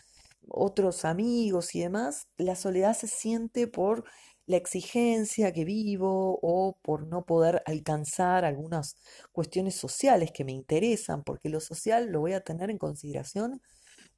otros 0.49 1.05
amigos 1.05 1.75
y 1.75 1.81
demás, 1.81 2.27
la 2.37 2.55
soledad 2.55 2.95
se 2.95 3.07
siente 3.07 3.67
por 3.67 4.05
la 4.45 4.57
exigencia 4.57 5.51
que 5.51 5.65
vivo 5.65 6.39
o 6.41 6.77
por 6.81 7.05
no 7.05 7.25
poder 7.25 7.61
alcanzar 7.65 8.45
algunas 8.45 8.95
cuestiones 9.33 9.75
sociales 9.75 10.31
que 10.33 10.45
me 10.45 10.53
interesan, 10.53 11.23
porque 11.23 11.49
lo 11.49 11.59
social 11.59 12.07
lo 12.11 12.21
voy 12.21 12.33
a 12.33 12.41
tener 12.41 12.69
en 12.69 12.77
consideración 12.77 13.61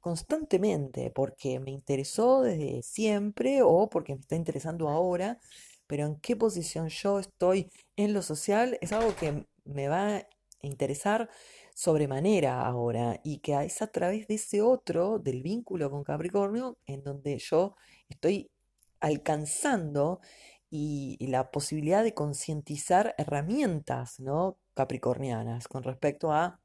constantemente 0.00 1.10
porque 1.10 1.60
me 1.60 1.70
interesó 1.72 2.42
desde 2.42 2.82
siempre 2.82 3.62
o 3.62 3.88
porque 3.90 4.14
me 4.14 4.20
está 4.20 4.36
interesando 4.36 4.88
ahora, 4.88 5.38
pero 5.86 6.06
en 6.06 6.16
qué 6.20 6.36
posición 6.36 6.88
yo 6.88 7.18
estoy 7.18 7.70
en 7.96 8.14
lo 8.14 8.22
social 8.22 8.78
es 8.80 8.92
algo 8.92 9.14
que 9.16 9.46
me 9.64 9.88
va 9.88 10.26
interesar 10.62 11.28
sobremanera 11.74 12.66
ahora 12.66 13.20
y 13.24 13.38
que 13.38 13.54
es 13.64 13.82
a 13.82 13.88
través 13.88 14.26
de 14.28 14.34
ese 14.34 14.62
otro, 14.62 15.18
del 15.18 15.42
vínculo 15.42 15.90
con 15.90 16.04
Capricornio, 16.04 16.78
en 16.86 17.02
donde 17.02 17.38
yo 17.38 17.76
estoy 18.08 18.50
alcanzando 19.00 20.20
y, 20.70 21.16
la 21.26 21.50
posibilidad 21.50 22.04
de 22.04 22.14
concientizar 22.14 23.14
herramientas, 23.18 24.20
¿no? 24.20 24.58
capricornianas 24.74 25.68
con 25.68 25.82
respecto 25.82 26.32
a 26.32 26.60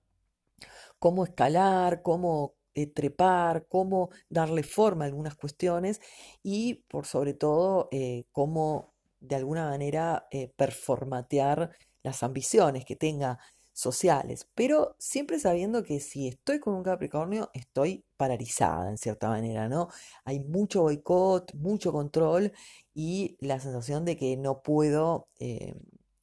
cómo 1.00 1.26
escalar, 1.26 2.02
cómo 2.02 2.56
eh, 2.76 2.88
trepar, 2.88 3.68
cómo 3.68 4.10
darle 4.30 4.64
forma 4.64 5.06
a 5.06 5.08
algunas 5.08 5.36
cuestiones 5.36 6.02
y 6.44 6.76
por 6.88 7.06
sobre 7.06 7.34
todo 7.34 7.90
eh, 7.92 8.26
cómo 8.32 8.94
de 9.20 9.36
alguna 9.36 9.70
manera 9.70 10.28
eh, 10.32 10.52
performatear 10.56 11.72
las 12.04 12.22
ambiciones 12.24 12.86
que 12.86 12.96
tenga 12.96 13.40
sociales, 13.76 14.48
pero 14.56 14.96
siempre 15.00 15.38
sabiendo 15.38 15.84
que 15.84 16.00
si 16.00 16.30
estoy 16.30 16.60
con 16.60 16.76
un 16.76 16.84
Capricornio 16.84 17.52
estoy 17.54 18.06
paralizada 18.18 18.90
en 18.90 18.98
cierta 18.98 19.28
manera, 19.28 19.68
¿no? 19.68 19.90
Hay 20.24 20.40
mucho 20.40 20.84
boicot, 20.84 21.54
mucho 21.56 21.92
control 21.92 22.54
y 22.94 23.38
la 23.42 23.60
sensación 23.60 24.06
de 24.06 24.16
que 24.16 24.38
no 24.38 24.64
puedo 24.64 25.28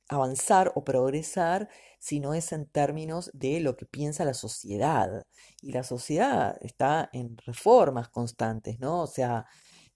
avanzar 0.09 0.73
o 0.75 0.85
progresar 0.85 1.69
si 1.99 2.21
no 2.21 2.35
es 2.35 2.53
en 2.53 2.67
términos 2.67 3.31
de 3.35 3.61
lo 3.61 3.77
que 3.77 3.87
piensa 3.87 4.25
la 4.25 4.35
sociedad. 4.35 5.23
Y 5.61 5.73
la 5.73 5.85
sociedad 5.85 6.57
está 6.63 7.09
en 7.13 7.37
reformas 7.39 8.09
constantes, 8.09 8.81
¿no? 8.81 9.03
O 9.03 9.07
sea, 9.07 9.47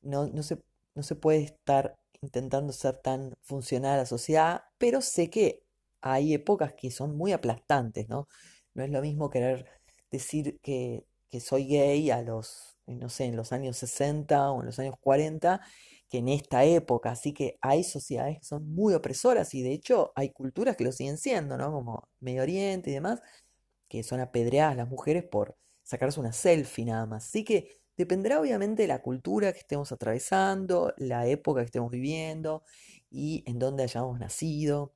no, 0.03 0.27
no 0.29 0.43
se, 0.43 0.63
no 0.95 1.03
se 1.03 1.17
puede 1.17 1.41
estar 1.41 1.97
intentando 2.23 2.73
ser 2.73 2.99
tan 2.99 3.35
funcional 3.43 3.95
a 3.95 3.97
la 3.99 4.07
sociedad, 4.07 4.63
pero 4.79 5.01
sé 5.01 5.31
que 5.31 5.65
hay 6.00 6.35
épocas 6.35 6.75
que 6.75 6.91
son 6.91 7.17
muy 7.17 7.33
aplastantes, 7.33 8.09
¿no? 8.09 8.29
No 8.75 8.85
es 8.85 8.91
lo 8.91 9.00
mismo 9.03 9.31
querer 9.31 9.67
decir 10.11 10.59
que, 10.62 11.07
que 11.31 11.41
soy 11.41 11.67
gay 11.67 12.11
a 12.11 12.23
los, 12.23 12.76
no 12.87 13.09
sé, 13.09 13.25
en 13.26 13.37
los 13.37 13.53
años 13.53 13.76
60 13.79 14.50
o 14.50 14.61
en 14.61 14.67
los 14.67 14.79
años 14.79 14.97
40 15.00 15.61
que 16.09 16.19
en 16.19 16.29
esta 16.29 16.65
época. 16.65 17.11
Así 17.11 17.33
que 17.33 17.59
hay 17.61 17.85
sociedades 17.85 18.38
que 18.41 18.45
son 18.45 18.69
muy 18.75 18.95
opresoras 18.95 19.55
y 19.55 19.62
de 19.62 19.73
hecho 19.73 20.12
hay 20.17 20.31
culturas 20.31 20.76
que 20.76 20.85
lo 20.85 20.93
siguen 20.93 21.19
siendo, 21.19 21.57
¿no? 21.59 21.73
Como 21.73 22.09
Medio 22.21 22.43
Oriente 22.43 22.91
y 22.91 22.95
demás, 22.95 23.21
que 23.88 24.03
son 24.03 24.21
apedreadas 24.21 24.76
las 24.76 24.88
mujeres 24.88 25.25
por 25.25 25.57
sacarse 25.83 26.21
una 26.21 26.33
selfie 26.33 26.85
nada 26.85 27.07
más. 27.07 27.26
Así 27.26 27.45
que 27.45 27.81
dependerá 27.97 28.41
obviamente 28.41 28.83
de 28.83 28.88
la 28.88 29.03
cultura 29.03 29.53
que 29.53 29.61
estemos 29.61 29.93
atravesando, 29.93 30.93
la 30.99 31.26
época 31.26 31.61
que 31.61 31.67
estemos 31.67 31.91
viviendo 31.91 32.65
y 33.11 33.45
en 33.47 33.59
dónde 33.59 33.85
hayamos 33.85 34.19
nacido 34.19 34.96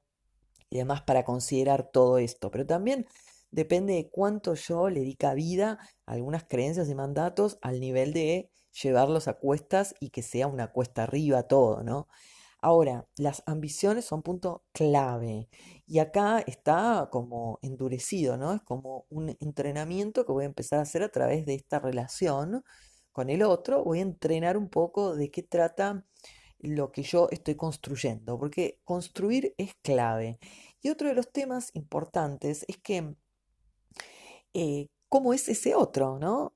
y 0.70 0.78
demás 0.78 1.02
para 1.02 1.24
considerar 1.24 1.90
todo 1.90 2.18
esto. 2.18 2.50
Pero 2.50 2.66
también 2.66 3.06
depende 3.50 3.94
de 3.94 4.08
cuánto 4.10 4.54
yo 4.54 4.88
le 4.88 5.00
dedica 5.00 5.34
vida 5.34 5.78
a 6.06 6.12
algunas 6.12 6.44
creencias 6.44 6.88
y 6.88 6.94
mandatos 6.94 7.58
al 7.62 7.80
nivel 7.80 8.12
de 8.12 8.50
llevarlos 8.82 9.28
a 9.28 9.34
cuestas 9.34 9.94
y 10.00 10.10
que 10.10 10.22
sea 10.22 10.46
una 10.46 10.72
cuesta 10.72 11.02
arriba 11.02 11.42
todo, 11.44 11.82
¿no? 11.82 12.08
Ahora, 12.62 13.08
las 13.16 13.42
ambiciones 13.46 14.04
son 14.04 14.22
punto 14.22 14.64
clave. 14.72 15.48
Y 15.86 15.98
acá 15.98 16.40
está 16.40 17.08
como 17.10 17.58
endurecido, 17.62 18.36
¿no? 18.36 18.52
Es 18.52 18.60
como 18.62 19.06
un 19.08 19.30
entrenamiento 19.40 20.26
que 20.26 20.32
voy 20.32 20.44
a 20.44 20.46
empezar 20.46 20.78
a 20.78 20.82
hacer 20.82 21.02
a 21.02 21.08
través 21.08 21.46
de 21.46 21.54
esta 21.54 21.78
relación 21.80 22.62
con 23.12 23.30
el 23.30 23.42
otro. 23.42 23.82
Voy 23.82 24.00
a 24.00 24.02
entrenar 24.02 24.56
un 24.58 24.68
poco 24.68 25.16
de 25.16 25.30
qué 25.30 25.42
trata 25.42 26.04
lo 26.60 26.92
que 26.92 27.02
yo 27.02 27.28
estoy 27.30 27.56
construyendo, 27.56 28.38
porque 28.38 28.80
construir 28.84 29.54
es 29.58 29.74
clave. 29.82 30.38
Y 30.82 30.90
otro 30.90 31.08
de 31.08 31.14
los 31.14 31.30
temas 31.32 31.70
importantes 31.74 32.64
es 32.68 32.78
que, 32.78 33.14
eh, 34.54 34.88
¿cómo 35.08 35.34
es 35.34 35.48
ese 35.48 35.74
otro, 35.74 36.18
no? 36.18 36.54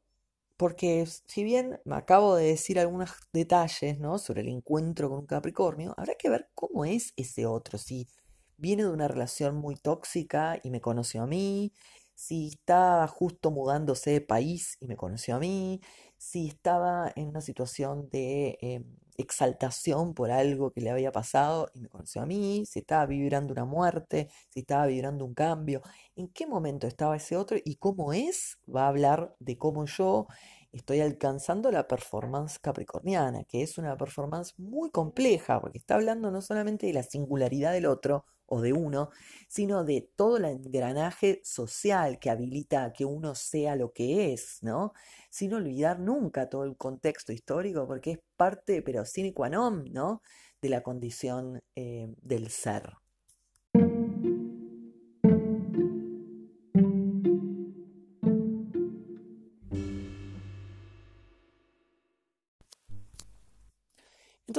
Porque 0.57 1.07
si 1.27 1.45
bien 1.45 1.81
me 1.85 1.97
acabo 1.97 2.37
de 2.37 2.47
decir 2.47 2.79
algunos 2.79 3.11
detalles, 3.33 3.99
¿no? 3.99 4.19
Sobre 4.19 4.43
el 4.43 4.49
encuentro 4.49 5.09
con 5.09 5.21
un 5.21 5.27
Capricornio, 5.27 5.95
habrá 5.97 6.15
que 6.17 6.31
ver 6.31 6.49
cómo 6.55 6.85
es 6.85 7.13
ese 7.17 7.47
otro, 7.47 7.79
si 7.79 8.09
viene 8.57 8.85
de 8.85 8.91
una 8.91 9.09
relación 9.09 9.57
muy 9.57 9.77
tóxica 9.77 10.61
y 10.63 10.71
me 10.71 10.81
conoció 10.81 11.23
a 11.25 11.27
mí, 11.27 11.73
si 12.15 12.49
estaba 12.49 13.07
justo 13.09 13.51
mudándose 13.51 14.11
de 14.11 14.21
país 14.21 14.77
y 14.81 14.87
me 14.87 14.97
conoció 14.97 15.37
a 15.37 15.39
mí, 15.41 15.81
si 16.25 16.49
estaba 16.49 17.13
en 17.17 17.29
una 17.29 17.43
situación 17.43 18.09
de 18.11 18.57
em, 18.63 18.85
exaltación 19.19 20.15
por 20.15 20.31
algo 20.31 20.71
que 20.73 20.81
le 20.81 20.91
había 20.91 21.13
pasado 21.13 21.69
y 21.75 21.81
me 21.81 21.89
conoció 21.89 22.23
a 22.23 22.27
mí, 22.27 22.65
si 22.67 22.79
estaba 22.79 23.05
vibrando 23.05 23.53
una 23.53 23.67
muerte, 23.67 24.31
si 24.49 24.61
estaba 24.61 24.87
vibrando 24.87 25.25
un 25.27 25.35
cambio, 25.35 25.83
en 26.17 26.29
qué 26.29 26.47
momento 26.47 26.87
estaba 26.87 27.15
ese 27.17 27.37
otro 27.37 27.59
y 27.63 27.77
cómo 27.77 28.15
es, 28.15 28.59
va 28.75 28.87
a 28.87 28.89
hablar 28.89 29.37
de 29.39 29.59
cómo 29.59 29.85
yo 29.85 30.27
estoy 30.75 31.01
alcanzando 31.01 31.71
la 31.71 31.87
performance 31.87 32.59
capricorniana, 32.59 33.45
que 33.45 33.63
es 33.63 33.79
una 33.79 33.97
performance 33.97 34.55
muy 34.59 34.91
compleja, 34.91 35.61
porque 35.61 35.79
está 35.79 35.95
hablando 35.95 36.31
no 36.31 36.43
solamente 36.43 36.87
de 36.87 36.93
la 36.93 37.03
singularidad 37.03 37.73
del 37.73 37.87
otro 37.87 38.27
o 38.47 38.61
de 38.61 38.73
uno, 38.73 39.11
sino 39.49 39.85
de 39.85 40.11
todo 40.17 40.37
el 40.37 40.45
engranaje 40.45 41.41
social 41.45 42.19
que 42.19 42.31
habilita 42.31 42.85
a 42.85 42.93
que 42.93 43.05
uno 43.05 43.35
sea 43.35 43.77
lo 43.77 43.93
que 43.93 44.33
es, 44.33 44.59
¿no? 44.63 44.93
Sin 45.31 45.55
olvidar 45.55 45.99
nunca 46.01 46.49
todo 46.49 46.65
el 46.65 46.77
contexto 46.77 47.33
histórico, 47.33 47.87
porque 47.87 48.13
es 48.13 48.19
parte, 48.37 48.83
pero 48.83 49.05
sine 49.05 49.33
qua 49.33 49.49
non, 49.49 49.85
¿no? 49.93 50.23
De 50.61 50.69
la 50.69 50.83
condición 50.83 51.63
eh, 51.77 52.09
del 52.21 52.51
ser. 52.51 53.04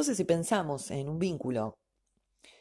Entonces, 0.06 0.18
si 0.18 0.26
pensamos 0.26 0.92
en 0.92 1.10
un 1.10 1.18
vínculo 1.18 1.80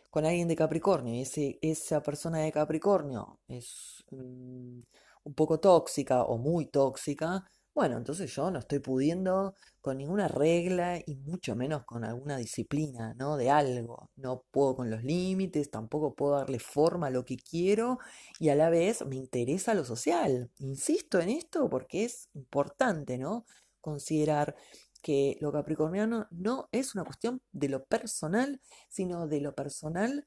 con 0.08 0.24
alguien 0.24 0.48
de 0.48 0.56
Capricornio 0.56 1.12
y 1.12 1.20
ese, 1.20 1.58
esa 1.60 2.02
persona 2.02 2.38
de 2.38 2.50
Capricornio 2.50 3.38
es 3.46 4.02
mm, 4.10 4.80
un 5.24 5.34
poco 5.34 5.60
tóxica 5.60 6.22
o 6.24 6.38
muy 6.38 6.64
tóxica, 6.68 7.44
bueno, 7.74 7.98
entonces 7.98 8.34
yo 8.34 8.50
no 8.50 8.60
estoy 8.60 8.78
pudiendo 8.78 9.54
con 9.82 9.98
ninguna 9.98 10.26
regla 10.26 10.98
y 11.04 11.16
mucho 11.16 11.54
menos 11.54 11.84
con 11.84 12.02
alguna 12.06 12.38
disciplina, 12.38 13.12
¿no? 13.18 13.36
De 13.36 13.50
algo. 13.50 14.08
No 14.16 14.44
puedo 14.50 14.76
con 14.76 14.88
los 14.88 15.04
límites, 15.04 15.70
tampoco 15.70 16.14
puedo 16.14 16.36
darle 16.36 16.60
forma 16.60 17.08
a 17.08 17.10
lo 17.10 17.26
que 17.26 17.36
quiero 17.36 17.98
y 18.40 18.48
a 18.48 18.54
la 18.54 18.70
vez 18.70 19.04
me 19.04 19.16
interesa 19.16 19.74
lo 19.74 19.84
social. 19.84 20.50
Insisto 20.60 21.20
en 21.20 21.28
esto 21.28 21.68
porque 21.68 22.06
es 22.06 22.30
importante, 22.32 23.18
¿no? 23.18 23.44
Considerar 23.82 24.56
que 25.04 25.36
lo 25.42 25.52
capricorniano 25.52 26.26
no 26.30 26.70
es 26.72 26.94
una 26.94 27.04
cuestión 27.04 27.42
de 27.52 27.68
lo 27.68 27.84
personal, 27.84 28.62
sino 28.88 29.28
de 29.28 29.42
lo 29.42 29.54
personal 29.54 30.26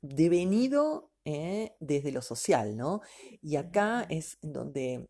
devenido 0.00 1.10
eh, 1.24 1.72
desde 1.80 2.12
lo 2.12 2.22
social, 2.22 2.76
¿no? 2.76 3.00
Y 3.42 3.56
acá 3.56 4.06
es 4.08 4.38
en 4.40 4.52
donde 4.52 5.08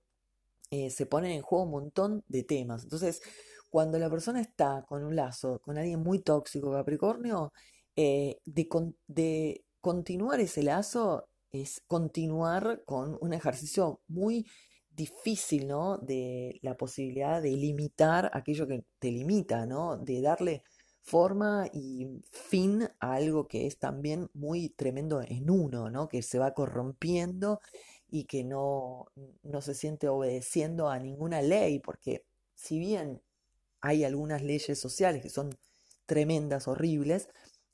eh, 0.71 0.89
se 0.89 1.05
ponen 1.05 1.33
en 1.33 1.43
juego 1.43 1.65
un 1.67 1.71
montón 1.71 2.25
de 2.29 2.45
temas. 2.45 2.85
Entonces, 2.85 3.21
cuando 3.69 3.99
la 3.99 4.09
persona 4.09 4.41
está 4.41 4.87
con 4.89 5.05
un 5.05 5.15
lazo, 5.15 5.61
con 5.61 5.77
alguien 5.77 6.01
muy 6.01 6.21
tóxico, 6.21 6.73
Capricornio, 6.73 7.53
eh, 7.95 8.39
de, 8.47 8.67
de 9.07 9.65
continuar 9.83 10.41
ese 10.41 10.63
lazo 10.63 11.29
es 11.51 11.83
continuar 11.87 12.85
con 12.87 13.19
un 13.21 13.35
ejercicio 13.35 14.01
muy 14.09 14.47
difícil, 14.99 15.69
¿no? 15.69 15.97
De 15.99 16.59
la 16.63 16.77
posibilidad 16.77 17.41
de 17.41 17.53
limitar 17.53 18.31
aquello 18.35 18.67
que 18.67 18.85
te 18.99 19.11
limita, 19.11 19.65
¿no? 19.65 19.97
De 19.97 20.21
darle 20.21 20.65
forma 21.01 21.69
y 21.73 22.21
fin 22.31 22.87
a 23.01 23.15
algo 23.15 23.47
que 23.49 23.67
es 23.67 23.79
también 23.79 24.29
muy 24.35 24.71
tremendo 24.71 25.23
en 25.23 25.49
uno, 25.49 25.89
¿no? 25.89 26.09
Que 26.09 26.23
se 26.23 26.39
va 26.39 26.53
corrompiendo 26.53 27.61
y 28.11 28.25
que 28.25 28.45
no, 28.45 29.07
no 29.43 29.61
se 29.63 29.75
siente 29.75 30.09
obedeciendo 30.09 30.89
a 30.91 30.99
ninguna 30.99 31.43
ley, 31.43 31.79
porque 31.79 32.25
si 32.55 32.79
bien 32.79 33.23
hay 33.81 34.05
algunas 34.05 34.43
leyes 34.43 34.79
sociales 34.79 35.23
que 35.23 35.31
son 35.31 35.57
tremendas, 36.07 36.67
horribles, 36.67 37.29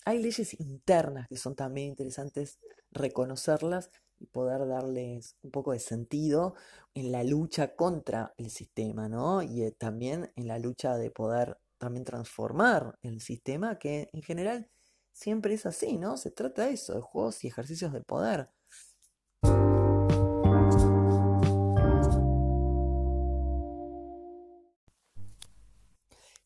hay 0.05 0.23
leyes 0.23 0.61
internas 0.61 1.27
que 1.29 1.39
son 1.39 1.55
también 1.55 1.89
interesantes 1.89 2.59
reconocerlas 2.93 3.91
y 4.25 4.27
poder 4.27 4.67
darles 4.67 5.37
un 5.43 5.51
poco 5.51 5.73
de 5.73 5.79
sentido 5.79 6.55
en 6.95 7.13
la 7.13 7.23
lucha 7.25 7.77
contra 7.77 8.35
el 8.39 8.51
sistema, 8.51 9.09
¿no? 9.09 9.43
Y 9.43 9.63
eh, 9.63 9.71
también 9.71 10.33
en 10.37 10.49
la 10.49 10.59
lucha 10.59 10.97
de 10.97 11.11
poder 11.11 11.59
también 11.79 12.05
transformar 12.05 12.99
el 13.03 13.21
sistema, 13.21 13.79
que 13.79 14.09
en 14.15 14.23
general 14.23 14.71
siempre 15.13 15.55
es 15.55 15.67
así, 15.67 15.99
¿no? 15.99 16.17
Se 16.17 16.31
trata 16.31 16.65
de 16.65 16.73
eso, 16.73 16.95
de 16.95 17.03
juegos 17.03 17.45
y 17.45 17.49
ejercicios 17.49 17.93
de 17.93 18.01
poder. 18.01 18.49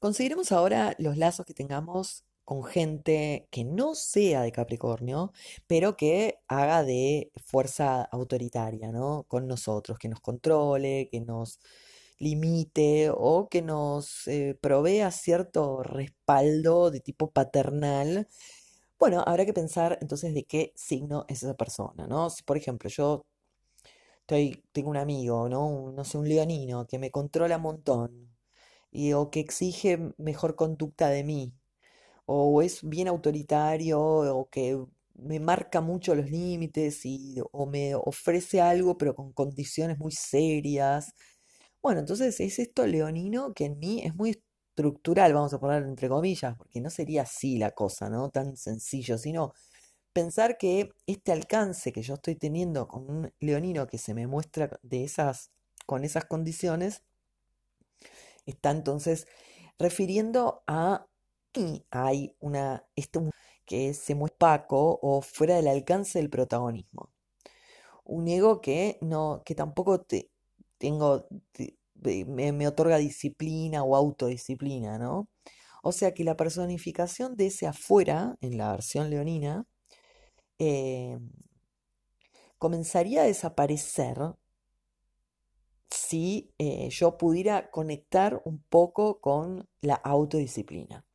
Consideremos 0.00 0.50
ahora 0.52 0.96
los 0.98 1.16
lazos 1.16 1.46
que 1.46 1.54
tengamos 1.54 2.24
con 2.48 2.64
gente 2.64 3.46
que 3.50 3.62
no 3.62 3.94
sea 3.94 4.40
de 4.40 4.52
Capricornio, 4.52 5.32
pero 5.66 5.98
que 5.98 6.38
haga 6.48 6.82
de 6.82 7.30
fuerza 7.44 8.02
autoritaria, 8.04 8.90
¿no? 8.90 9.26
Con 9.28 9.46
nosotros, 9.46 9.98
que 9.98 10.08
nos 10.08 10.20
controle, 10.20 11.10
que 11.12 11.20
nos 11.20 11.60
limite 12.18 13.10
o 13.14 13.50
que 13.50 13.60
nos 13.60 14.26
eh, 14.28 14.56
provea 14.58 15.10
cierto 15.10 15.82
respaldo 15.82 16.90
de 16.90 17.00
tipo 17.00 17.30
paternal. 17.30 18.28
Bueno, 18.98 19.22
habrá 19.26 19.44
que 19.44 19.52
pensar 19.52 19.98
entonces 20.00 20.32
de 20.34 20.44
qué 20.44 20.72
signo 20.74 21.26
es 21.28 21.42
esa 21.42 21.54
persona, 21.54 22.06
¿no? 22.06 22.30
Si 22.30 22.42
por 22.44 22.56
ejemplo 22.56 22.88
yo 22.88 23.26
tengo 24.26 24.90
un 24.90 24.96
amigo, 24.96 25.48
¿no? 25.50 25.92
no 25.92 26.04
sé, 26.04 26.16
un 26.18 26.28
leonino 26.28 26.86
que 26.86 26.98
me 26.98 27.10
controla 27.10 27.56
un 27.56 27.62
montón 27.62 28.30
y, 28.90 29.12
o 29.12 29.30
que 29.30 29.40
exige 29.40 29.98
mejor 30.18 30.56
conducta 30.56 31.10
de 31.10 31.24
mí, 31.24 31.52
o 32.30 32.60
es 32.60 32.86
bien 32.86 33.08
autoritario 33.08 33.98
o 34.00 34.50
que 34.50 34.78
me 35.14 35.40
marca 35.40 35.80
mucho 35.80 36.14
los 36.14 36.30
límites 36.30 37.06
y, 37.06 37.36
o 37.52 37.66
me 37.66 37.94
ofrece 37.94 38.60
algo 38.60 38.98
pero 38.98 39.14
con 39.14 39.32
condiciones 39.32 39.98
muy 39.98 40.12
serias. 40.12 41.14
Bueno, 41.82 42.00
entonces 42.00 42.38
es 42.40 42.58
esto 42.58 42.86
leonino 42.86 43.54
que 43.54 43.64
en 43.66 43.78
mí 43.78 44.02
es 44.04 44.14
muy 44.14 44.30
estructural, 44.76 45.32
vamos 45.32 45.54
a 45.54 45.60
poner 45.60 45.84
entre 45.84 46.10
comillas, 46.10 46.54
porque 46.58 46.82
no 46.82 46.90
sería 46.90 47.22
así 47.22 47.56
la 47.58 47.70
cosa, 47.70 48.10
¿no? 48.10 48.28
Tan 48.30 48.56
sencillo, 48.58 49.16
sino 49.16 49.54
pensar 50.12 50.58
que 50.58 50.90
este 51.06 51.32
alcance 51.32 51.92
que 51.92 52.02
yo 52.02 52.14
estoy 52.14 52.36
teniendo 52.36 52.88
con 52.88 53.08
un 53.10 53.32
leonino 53.40 53.86
que 53.86 53.98
se 53.98 54.12
me 54.14 54.26
muestra 54.26 54.78
de 54.82 55.04
esas, 55.04 55.50
con 55.86 56.04
esas 56.04 56.26
condiciones, 56.26 57.04
está 58.44 58.70
entonces 58.70 59.26
refiriendo 59.78 60.62
a 60.66 61.06
hay 61.90 62.34
una, 62.40 62.84
esto 62.96 63.30
que 63.64 63.94
se 63.94 64.14
muestra 64.14 64.54
opaco 64.54 64.98
o 65.02 65.22
fuera 65.22 65.56
del 65.56 65.68
alcance 65.68 66.18
del 66.18 66.30
protagonismo. 66.30 67.10
Un 68.04 68.28
ego 68.28 68.60
que, 68.60 68.98
no, 69.02 69.42
que 69.44 69.54
tampoco 69.54 70.00
te, 70.00 70.30
tengo, 70.78 71.26
me, 72.02 72.66
otorga 72.66 72.98
disciplina 72.98 73.82
o 73.84 73.96
autodisciplina, 73.96 74.98
¿no? 74.98 75.28
O 75.82 75.92
sea 75.92 76.14
que 76.14 76.24
la 76.24 76.36
personificación 76.36 77.36
de 77.36 77.46
ese 77.46 77.66
afuera, 77.66 78.36
en 78.40 78.58
la 78.58 78.72
versión 78.72 79.10
leonina, 79.10 79.66
eh, 80.58 81.18
comenzaría 82.58 83.22
a 83.22 83.26
desaparecer 83.26 84.18
si 85.90 86.52
eh, 86.58 86.88
yo 86.90 87.16
pudiera 87.16 87.70
conectar 87.70 88.42
un 88.44 88.60
poco 88.62 89.20
con 89.20 89.68
la 89.80 89.94
autodisciplina. 89.94 91.07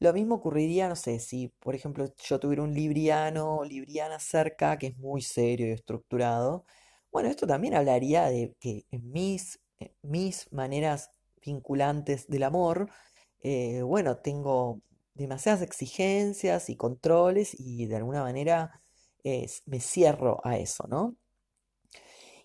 Lo 0.00 0.12
mismo 0.12 0.36
ocurriría, 0.36 0.88
no 0.88 0.96
sé, 0.96 1.18
si 1.20 1.48
por 1.60 1.74
ejemplo 1.74 2.06
yo 2.22 2.40
tuviera 2.40 2.62
un 2.62 2.74
libriano 2.74 3.56
o 3.58 3.64
libriana 3.64 4.18
cerca 4.18 4.78
que 4.78 4.88
es 4.88 4.96
muy 4.98 5.22
serio 5.22 5.68
y 5.68 5.70
estructurado. 5.72 6.64
Bueno, 7.12 7.28
esto 7.28 7.46
también 7.46 7.74
hablaría 7.74 8.26
de 8.26 8.54
que 8.60 8.86
en 8.90 9.10
mis, 9.12 9.60
eh, 9.78 9.94
mis 10.02 10.52
maneras 10.52 11.10
vinculantes 11.44 12.26
del 12.28 12.42
amor, 12.44 12.90
eh, 13.40 13.82
bueno, 13.82 14.18
tengo 14.18 14.80
demasiadas 15.14 15.62
exigencias 15.62 16.68
y 16.70 16.76
controles 16.76 17.54
y 17.58 17.86
de 17.86 17.96
alguna 17.96 18.22
manera 18.22 18.80
me 19.66 19.80
cierro 19.80 20.40
a 20.44 20.58
eso, 20.58 20.86
¿no? 20.88 21.16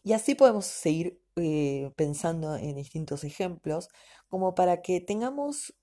Y 0.03 0.13
así 0.13 0.35
podemos 0.35 0.65
seguir 0.65 1.21
eh, 1.35 1.91
pensando 1.95 2.55
en 2.55 2.75
distintos 2.75 3.23
ejemplos, 3.23 3.89
como 4.27 4.55
para 4.55 4.81
que 4.81 5.01
tengamos 5.01 5.75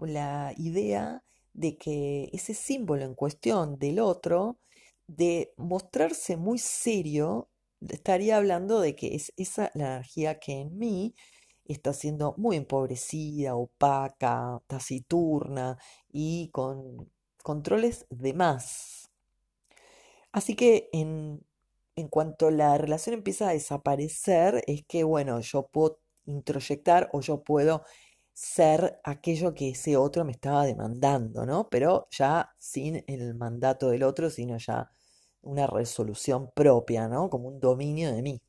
la 0.00 0.52
idea 0.56 1.22
de 1.52 1.76
que 1.76 2.30
ese 2.32 2.54
símbolo 2.54 3.04
en 3.04 3.14
cuestión 3.14 3.78
del 3.78 4.00
otro, 4.00 4.58
de 5.06 5.52
mostrarse 5.56 6.36
muy 6.36 6.58
serio, 6.58 7.48
estaría 7.80 8.36
hablando 8.36 8.80
de 8.80 8.96
que 8.96 9.14
es 9.14 9.32
esa 9.36 9.70
la 9.74 9.96
energía 9.96 10.38
que 10.38 10.60
en 10.60 10.78
mí 10.78 11.14
está 11.64 11.92
siendo 11.92 12.34
muy 12.36 12.56
empobrecida, 12.56 13.56
opaca, 13.56 14.62
taciturna 14.66 15.78
y 16.10 16.50
con 16.50 17.10
controles 17.42 18.06
de 18.10 18.34
más. 18.34 19.10
Así 20.32 20.54
que 20.54 20.88
en 20.92 21.46
en 21.96 22.08
cuanto 22.08 22.50
la 22.50 22.76
relación 22.78 23.14
empieza 23.14 23.48
a 23.48 23.52
desaparecer, 23.52 24.62
es 24.66 24.84
que, 24.86 25.02
bueno, 25.02 25.40
yo 25.40 25.66
puedo 25.68 25.98
introyectar 26.26 27.08
o 27.12 27.20
yo 27.22 27.42
puedo 27.42 27.82
ser 28.36 29.00
aquello 29.02 29.54
que 29.54 29.70
ese 29.70 29.96
otro 29.96 30.22
me 30.26 30.32
estaba 30.32 30.66
demandando, 30.66 31.46
¿no? 31.46 31.70
Pero 31.70 32.06
ya 32.10 32.54
sin 32.58 33.02
el 33.06 33.34
mandato 33.34 33.88
del 33.88 34.02
otro, 34.02 34.28
sino 34.28 34.58
ya 34.58 34.90
una 35.40 35.66
resolución 35.66 36.50
propia, 36.54 37.08
¿no? 37.08 37.30
Como 37.30 37.48
un 37.48 37.60
dominio 37.60 38.12
de 38.12 38.22
mí. 38.22 38.42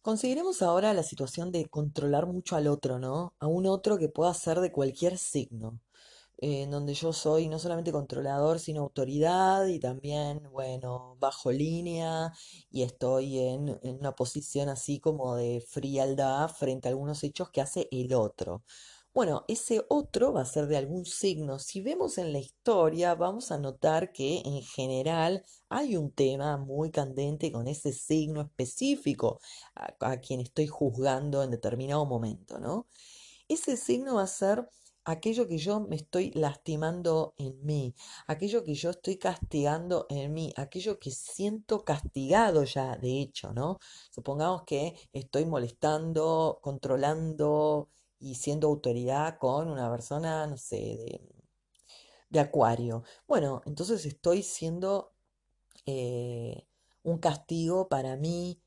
Consideremos 0.00 0.62
ahora 0.62 0.94
la 0.94 1.02
situación 1.02 1.50
de 1.50 1.66
controlar 1.66 2.26
mucho 2.26 2.54
al 2.54 2.68
otro, 2.68 3.00
¿no? 3.00 3.34
A 3.40 3.48
un 3.48 3.66
otro 3.66 3.98
que 3.98 4.08
pueda 4.08 4.32
ser 4.34 4.60
de 4.60 4.70
cualquier 4.70 5.18
signo, 5.18 5.80
en 6.44 6.70
donde 6.70 6.94
yo 6.94 7.12
soy 7.12 7.48
no 7.48 7.58
solamente 7.58 7.92
controlador, 7.92 8.58
sino 8.58 8.82
autoridad 8.82 9.66
y 9.66 9.78
también, 9.80 10.42
bueno, 10.50 11.16
bajo 11.18 11.50
línea 11.50 12.32
y 12.70 12.82
estoy 12.82 13.38
en, 13.38 13.78
en 13.82 13.98
una 13.98 14.14
posición 14.14 14.68
así 14.68 15.00
como 15.00 15.36
de 15.36 15.64
frialdad 15.66 16.48
frente 16.50 16.88
a 16.88 16.90
algunos 16.90 17.24
hechos 17.24 17.50
que 17.50 17.60
hace 17.62 17.88
el 17.90 18.12
otro. 18.14 18.62
Bueno, 19.14 19.44
ese 19.46 19.84
otro 19.88 20.32
va 20.32 20.40
a 20.42 20.44
ser 20.44 20.66
de 20.66 20.76
algún 20.76 21.06
signo. 21.06 21.60
Si 21.60 21.80
vemos 21.80 22.18
en 22.18 22.32
la 22.32 22.40
historia, 22.40 23.14
vamos 23.14 23.52
a 23.52 23.58
notar 23.58 24.12
que 24.12 24.42
en 24.44 24.60
general 24.62 25.44
hay 25.68 25.96
un 25.96 26.10
tema 26.10 26.56
muy 26.56 26.90
candente 26.90 27.52
con 27.52 27.68
ese 27.68 27.92
signo 27.92 28.40
específico 28.42 29.40
a, 29.76 30.16
quien 30.18 30.40
estoy 30.40 30.66
juzgando 30.66 31.44
en 31.44 31.52
determinado 31.52 32.04
momento, 32.06 32.58
¿no? 32.58 32.88
Ese 33.48 33.76
signo 33.76 34.16
va 34.16 34.22
a 34.22 34.26
ser 34.26 34.68
aquello 35.04 35.48
que 35.48 35.58
yo 35.58 35.80
me 35.80 35.96
estoy 35.96 36.30
lastimando 36.32 37.34
en 37.38 37.64
mí, 37.64 37.94
aquello 38.26 38.64
que 38.64 38.74
yo 38.74 38.90
estoy 38.90 39.16
castigando 39.18 40.06
en 40.08 40.32
mí, 40.32 40.52
aquello 40.56 40.98
que 40.98 41.10
siento 41.10 41.84
castigado 41.84 42.64
ya, 42.64 42.96
de 42.96 43.20
hecho, 43.20 43.52
¿no? 43.52 43.78
Supongamos 44.10 44.62
que 44.64 44.94
estoy 45.12 45.44
molestando, 45.46 46.58
controlando, 46.62 47.88
y 48.24 48.36
siendo 48.36 48.68
autoridad 48.68 49.38
con 49.38 49.68
una 49.68 49.90
persona, 49.90 50.46
no 50.46 50.56
sé, 50.56 50.76
de, 50.76 51.20
de 52.30 52.40
acuario. 52.40 53.04
Bueno, 53.28 53.60
entonces 53.66 54.06
estoy 54.06 54.42
siendo 54.42 55.12
eh, 55.84 56.66
un 57.02 57.18
castigo 57.18 57.88
para 57.88 58.16
mí, 58.16 58.62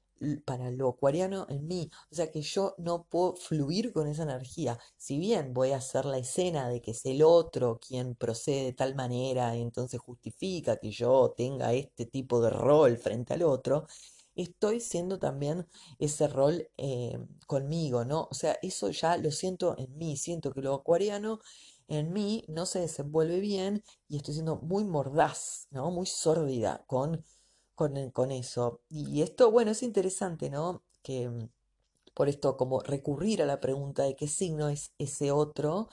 para 0.46 0.72
lo 0.72 0.90
acuariano 0.90 1.46
en 1.50 1.68
mí. 1.68 1.90
O 2.12 2.16
sea 2.16 2.32
que 2.32 2.42
yo 2.42 2.76
no 2.78 3.06
puedo 3.06 3.36
fluir 3.36 3.94
con 3.94 4.08
esa 4.08 4.24
energía. 4.24 4.80
Si 4.98 5.18
bien 5.20 5.54
voy 5.54 5.72
a 5.72 5.78
hacer 5.78 6.06
la 6.06 6.18
escena 6.18 6.70
de 6.70 6.82
que 6.82 6.92
es 6.92 7.06
el 7.06 7.24
otro 7.24 7.80
quien 7.80 8.16
procede 8.16 8.66
de 8.66 8.74
tal 8.74 8.96
manera 8.96 9.56
y 9.56 9.62
entonces 9.62 10.00
justifica 10.00 10.78
que 10.78 10.92
yo 10.92 11.34
tenga 11.38 11.74
este 11.74 12.06
tipo 12.06 12.42
de 12.42 12.50
rol 12.50 12.98
frente 12.98 13.34
al 13.34 13.44
otro, 13.44 13.88
estoy 14.36 14.80
siendo 14.80 15.20
también 15.20 15.68
ese 16.00 16.28
rol 16.28 16.70
eh, 16.78 17.20
conmigo, 17.48 18.06
¿no? 18.06 18.28
O 18.32 18.34
sea, 18.34 18.58
eso 18.62 18.90
ya 18.92 19.18
lo 19.18 19.32
siento 19.32 19.76
en 19.78 19.98
mí, 19.98 20.18
siento 20.18 20.54
que 20.54 20.62
lo 20.62 20.74
acuariano 20.76 21.40
en 21.88 22.12
mí 22.14 22.44
no 22.48 22.66
se 22.66 22.80
desenvuelve 22.80 23.40
bien 23.40 23.84
y 24.08 24.18
estoy 24.18 24.34
siendo 24.36 24.58
muy 24.58 24.84
mordaz, 24.84 25.68
¿no? 25.72 25.90
Muy 25.92 26.06
sórdida 26.06 26.84
con, 26.88 27.24
con, 27.78 28.12
con 28.12 28.32
eso. 28.32 28.82
Y 28.90 29.22
esto, 29.22 29.52
bueno, 29.52 29.72
es 29.72 29.84
interesante, 29.84 30.50
¿no? 30.50 30.84
Que 31.04 31.30
mm, 31.30 31.50
por 32.16 32.30
esto, 32.30 32.58
como 32.58 32.82
recurrir 32.82 33.42
a 33.44 33.46
la 33.46 33.62
pregunta 33.62 34.04
de 34.04 34.16
qué 34.16 34.28
signo 34.28 34.70
es 34.70 34.94
ese 34.98 35.32
otro, 35.32 35.90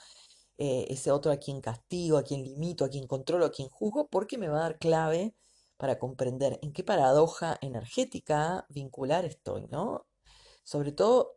eh, 0.57 0.87
ese 0.89 1.11
otro 1.11 1.31
a 1.31 1.37
quien 1.37 1.61
castigo, 1.61 2.17
a 2.17 2.23
quien 2.23 2.43
limito, 2.43 2.85
a 2.85 2.89
quien 2.89 3.07
controlo, 3.07 3.45
a 3.45 3.51
quien 3.51 3.69
juzgo, 3.69 4.07
porque 4.09 4.37
me 4.39 4.47
va 4.49 4.59
a 4.59 4.61
dar 4.63 4.79
clave 4.79 5.35
para 5.77 5.99
comprender 5.99 6.59
en 6.63 6.73
qué 6.73 6.83
paradoja 6.83 7.57
energética 7.61 8.65
vincular 8.69 9.25
estoy, 9.25 9.67
¿no? 9.67 10.07
Sobre 10.63 10.91
todo, 10.91 11.35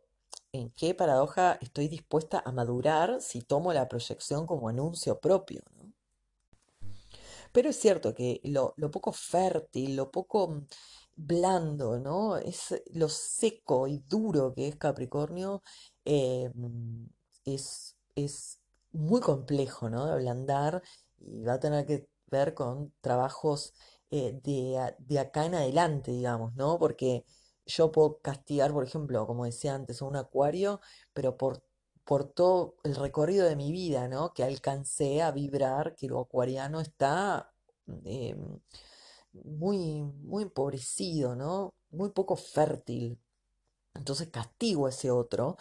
en 0.53 0.71
qué 0.71 0.95
paradoja 0.95 1.59
estoy 1.61 1.87
dispuesta 1.89 2.41
a 2.45 2.51
madurar 2.51 3.21
si 3.21 3.41
tomo 3.41 3.73
la 3.73 3.87
proyección 3.87 4.47
como 4.47 4.69
anuncio 4.69 5.19
propio, 5.19 5.61
¿no? 5.75 5.78
Pero 7.51 7.69
es 7.69 7.79
cierto 7.79 8.13
que 8.13 8.41
lo, 8.43 8.75
poco 8.91 9.11
fértil, 9.11 9.95
lo 9.95 10.11
poco 10.11 10.49
mm, 10.49 10.67
blando, 11.15 11.99
¿no? 11.99 12.37
Es 12.37 12.81
lo 12.93 13.09
seco 13.09 13.87
y 13.87 13.99
duro 13.99 14.53
que 14.53 14.67
es 14.67 14.75
Capricornio, 14.77 15.63
eh, 16.05 16.51
mm, 16.53 17.05
es, 17.45 17.97
es 18.15 18.59
muy 18.91 19.21
complejo, 19.21 19.89
¿no? 19.89 20.05
De 20.05 20.13
ablandar 20.13 20.81
y 21.19 21.43
va 21.43 21.53
a 21.53 21.59
tener 21.59 21.85
que 21.85 22.07
ver 22.27 22.53
con 22.53 22.93
trabajos 23.01 23.73
eh, 24.11 24.39
de, 24.43 25.19
acá 25.19 25.45
en 25.45 25.55
adelante, 25.55 26.11
digamos, 26.11 26.55
¿no? 26.55 26.79
Porque 26.79 27.25
yo 27.65 27.91
puedo 27.91 28.19
castigar, 28.21 28.71
por 28.73 28.83
ejemplo, 28.83 29.27
como 29.27 29.45
decía 29.45 29.75
antes, 29.75 30.01
a 30.01 30.05
un 30.05 30.15
acuario, 30.15 30.81
pero 31.13 31.37
por, 31.37 31.63
por 32.09 32.25
todo 32.33 32.75
el 32.83 32.95
recorrido 32.95 33.47
de 33.47 33.55
mi 33.55 33.71
vida, 33.71 34.07
¿no? 34.07 34.33
Que 34.33 34.43
alcancé 34.43 35.21
a 35.21 35.29
vibrar 35.31 35.95
que 35.95 36.07
lo 36.07 36.19
acuariano 36.19 36.81
está 36.81 37.53
eh, 38.03 38.35
muy, 39.31 40.01
muy 40.23 40.41
empobrecido, 40.41 41.35
¿no? 41.35 41.75
Muy 41.91 42.09
poco 42.09 42.35
fértil. 42.35 43.19
Entonces 43.93 44.29
castigo 44.29 44.87
a 44.87 44.89
ese 44.89 45.11
otro 45.11 45.57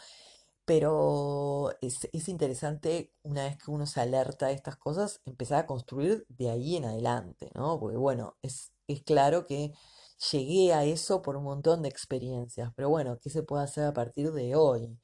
pero 0.69 1.71
es, 1.81 2.29
interesante, 2.29 3.15
una 3.23 3.45
vez 3.45 3.57
que 3.57 3.71
uno 3.71 3.87
se 3.87 4.01
alerta 4.03 4.49
de 4.49 4.53
estas 4.55 4.77
cosas, 4.77 5.23
empezar 5.25 5.61
a 5.61 5.67
construir 5.67 6.27
de 6.29 6.51
ahí 6.51 6.77
en 6.77 6.85
adelante, 6.85 7.51
¿no? 7.55 7.81
Porque 7.81 7.97
bueno, 7.97 8.37
es, 8.43 8.73
es 8.87 9.03
claro 9.03 9.47
que 9.47 9.73
llegué 10.31 10.75
a 10.75 10.85
eso 10.85 11.23
por 11.23 11.37
un 11.37 11.45
montón 11.45 11.83
de 11.83 11.89
experiencias, 11.89 12.71
pero 12.77 12.91
bueno, 12.91 13.19
¿qué 13.21 13.31
se 13.31 13.43
puede 13.43 13.65
hacer 13.65 13.85
a 13.85 13.95
partir 13.95 14.33
de 14.33 14.57
hoy? 14.57 14.99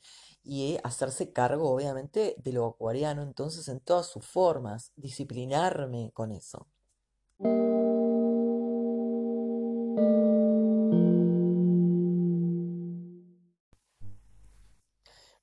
Y 0.46 0.78
hacerse 0.84 1.32
cargo, 1.32 1.70
obviamente, 1.70 2.36
de 2.38 2.52
lo 2.52 2.66
acuariano, 2.66 3.22
entonces 3.22 3.66
en 3.68 3.80
todas 3.80 4.06
sus 4.06 4.26
formas, 4.26 4.92
disciplinarme 4.94 6.10
con 6.12 6.32
eso. 6.32 6.68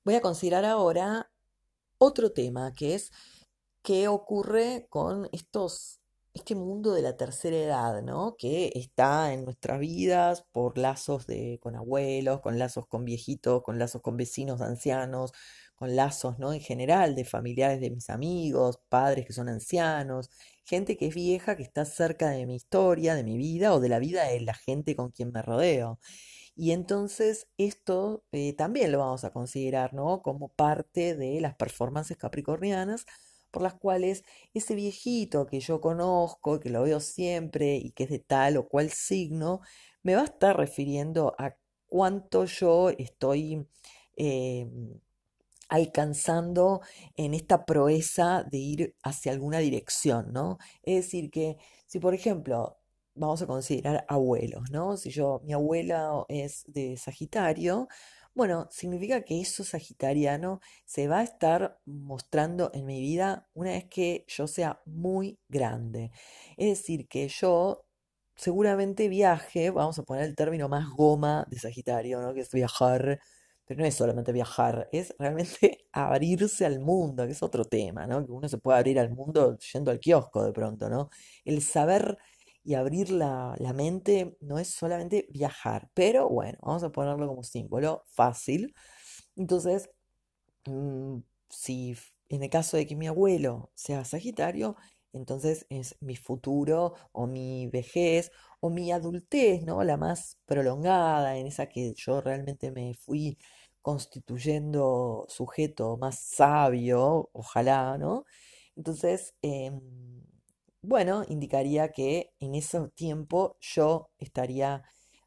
Voy 0.04 0.14
a 0.14 0.20
considerar 0.20 0.64
ahora 0.64 1.32
otro 1.98 2.32
tema, 2.32 2.72
que 2.72 2.94
es 2.94 3.12
qué 3.82 4.08
ocurre 4.08 4.86
con 4.90 5.28
estos, 5.32 6.01
este 6.34 6.54
mundo 6.54 6.94
de 6.94 7.02
la 7.02 7.16
tercera 7.16 7.56
edad, 7.56 8.02
¿no? 8.02 8.36
Que 8.38 8.72
está 8.74 9.32
en 9.32 9.44
nuestras 9.44 9.78
vidas 9.80 10.42
por 10.52 10.78
lazos 10.78 11.26
de, 11.26 11.58
con 11.62 11.76
abuelos, 11.76 12.40
con 12.40 12.58
lazos 12.58 12.86
con 12.86 13.04
viejitos, 13.04 13.62
con 13.62 13.78
lazos 13.78 14.02
con 14.02 14.16
vecinos 14.16 14.60
ancianos, 14.62 15.32
con 15.74 15.94
lazos, 15.96 16.38
¿no? 16.38 16.52
En 16.52 16.60
general, 16.60 17.14
de 17.14 17.24
familiares 17.24 17.80
de 17.80 17.90
mis 17.90 18.08
amigos, 18.10 18.80
padres 18.88 19.26
que 19.26 19.32
son 19.32 19.48
ancianos, 19.48 20.30
gente 20.64 20.96
que 20.96 21.08
es 21.08 21.14
vieja, 21.14 21.56
que 21.56 21.62
está 21.62 21.84
cerca 21.84 22.30
de 22.30 22.46
mi 22.46 22.54
historia, 22.56 23.14
de 23.14 23.24
mi 23.24 23.36
vida 23.36 23.74
o 23.74 23.80
de 23.80 23.88
la 23.88 23.98
vida 23.98 24.24
de 24.24 24.40
la 24.40 24.54
gente 24.54 24.96
con 24.96 25.10
quien 25.10 25.32
me 25.32 25.42
rodeo. 25.42 25.98
Y 26.54 26.72
entonces 26.72 27.48
esto 27.58 28.24
eh, 28.32 28.54
también 28.54 28.92
lo 28.92 28.98
vamos 28.98 29.24
a 29.24 29.32
considerar, 29.32 29.94
¿no? 29.94 30.22
Como 30.22 30.48
parte 30.48 31.16
de 31.16 31.40
las 31.40 31.54
performances 31.56 32.16
capricornianas 32.16 33.06
por 33.52 33.62
las 33.62 33.74
cuales 33.74 34.24
ese 34.54 34.74
viejito 34.74 35.46
que 35.46 35.60
yo 35.60 35.80
conozco, 35.80 36.58
que 36.58 36.70
lo 36.70 36.82
veo 36.82 36.98
siempre 37.00 37.76
y 37.76 37.92
que 37.92 38.04
es 38.04 38.10
de 38.10 38.18
tal 38.18 38.56
o 38.56 38.68
cual 38.68 38.90
signo, 38.90 39.60
me 40.02 40.16
va 40.16 40.22
a 40.22 40.24
estar 40.24 40.56
refiriendo 40.56 41.34
a 41.38 41.56
cuánto 41.86 42.46
yo 42.46 42.90
estoy 42.90 43.68
eh, 44.16 44.68
alcanzando 45.68 46.80
en 47.16 47.34
esta 47.34 47.64
proeza 47.64 48.44
de 48.50 48.58
ir 48.58 48.96
hacia 49.02 49.32
alguna 49.32 49.58
dirección, 49.58 50.32
¿no? 50.32 50.58
Es 50.82 51.04
decir, 51.04 51.30
que 51.30 51.56
si 51.86 51.98
por 51.98 52.14
ejemplo 52.14 52.78
vamos 53.14 53.42
a 53.42 53.46
considerar 53.46 54.04
abuelos, 54.08 54.70
¿no? 54.70 54.96
Si 54.96 55.10
yo, 55.10 55.40
mi 55.44 55.52
abuela 55.52 56.24
es 56.28 56.64
de 56.66 56.96
Sagitario, 56.96 57.88
bueno, 58.34 58.68
significa 58.70 59.22
que 59.22 59.40
eso 59.40 59.64
sagitariano 59.64 60.60
se 60.84 61.08
va 61.08 61.20
a 61.20 61.22
estar 61.22 61.78
mostrando 61.84 62.70
en 62.74 62.86
mi 62.86 63.00
vida 63.00 63.48
una 63.54 63.72
vez 63.72 63.86
que 63.90 64.24
yo 64.28 64.46
sea 64.46 64.80
muy 64.86 65.38
grande. 65.48 66.12
Es 66.56 66.78
decir, 66.78 67.08
que 67.08 67.28
yo 67.28 67.86
seguramente 68.36 69.08
viaje, 69.08 69.70
vamos 69.70 69.98
a 69.98 70.02
poner 70.04 70.24
el 70.24 70.34
término 70.36 70.68
más 70.68 70.88
goma 70.90 71.46
de 71.50 71.58
Sagitario, 71.58 72.20
¿no? 72.20 72.34
Que 72.34 72.40
es 72.40 72.50
viajar, 72.52 73.20
pero 73.64 73.80
no 73.80 73.86
es 73.86 73.94
solamente 73.94 74.32
viajar, 74.32 74.88
es 74.92 75.14
realmente 75.18 75.86
abrirse 75.92 76.66
al 76.66 76.80
mundo, 76.80 77.26
que 77.26 77.32
es 77.32 77.42
otro 77.42 77.64
tema, 77.64 78.06
¿no? 78.06 78.24
Que 78.24 78.32
uno 78.32 78.48
se 78.48 78.58
puede 78.58 78.78
abrir 78.78 78.98
al 78.98 79.10
mundo 79.10 79.58
yendo 79.72 79.90
al 79.90 80.00
kiosco 80.00 80.44
de 80.44 80.52
pronto, 80.52 80.88
¿no? 80.88 81.10
El 81.44 81.62
saber 81.62 82.18
y 82.64 82.74
abrir 82.74 83.10
la, 83.10 83.56
mente 83.74 84.36
no 84.40 84.58
es 84.58 84.68
solamente 84.68 85.26
viajar, 85.30 85.90
pero 85.94 86.28
bueno, 86.28 86.58
vamos 86.62 86.82
a 86.84 86.92
ponerlo 86.92 87.26
como 87.28 87.42
símbolo 87.42 88.04
fácil. 88.10 88.74
Entonces, 89.36 89.90
mm, 90.66 91.18
si 91.50 91.96
en 92.28 92.42
el 92.42 92.50
caso 92.50 92.76
de 92.76 92.86
que 92.86 92.96
mi 92.96 93.06
abuelo 93.08 93.70
sea 93.74 94.04
Sagitario, 94.04 94.76
entonces 95.12 95.66
es 95.70 95.96
mi 96.00 96.16
futuro 96.16 96.94
o 97.12 97.26
mi 97.26 97.68
vejez 97.68 98.30
o 98.60 98.70
mi 98.70 98.92
adultez, 98.92 99.62
¿no? 99.64 99.84
La 99.84 99.96
más 99.96 100.38
prolongada, 100.46 101.36
en 101.38 101.46
esa 101.46 101.68
que 101.68 101.92
yo 101.94 102.20
realmente 102.20 102.70
me 102.72 102.94
fui 102.94 103.38
constituyendo 103.82 105.26
sujeto 105.28 105.96
más 105.98 106.20
sabio, 106.20 107.30
ojalá, 107.32 107.98
¿no? 107.98 108.24
Entonces, 108.76 109.34
em, 109.42 109.80
bueno, 110.82 111.24
indicaría 111.28 111.92
que 111.92 112.32
en 112.40 112.54
ese 112.54 112.80
tiempo 112.90 113.56
yo 113.60 114.10
estaría 114.18 114.82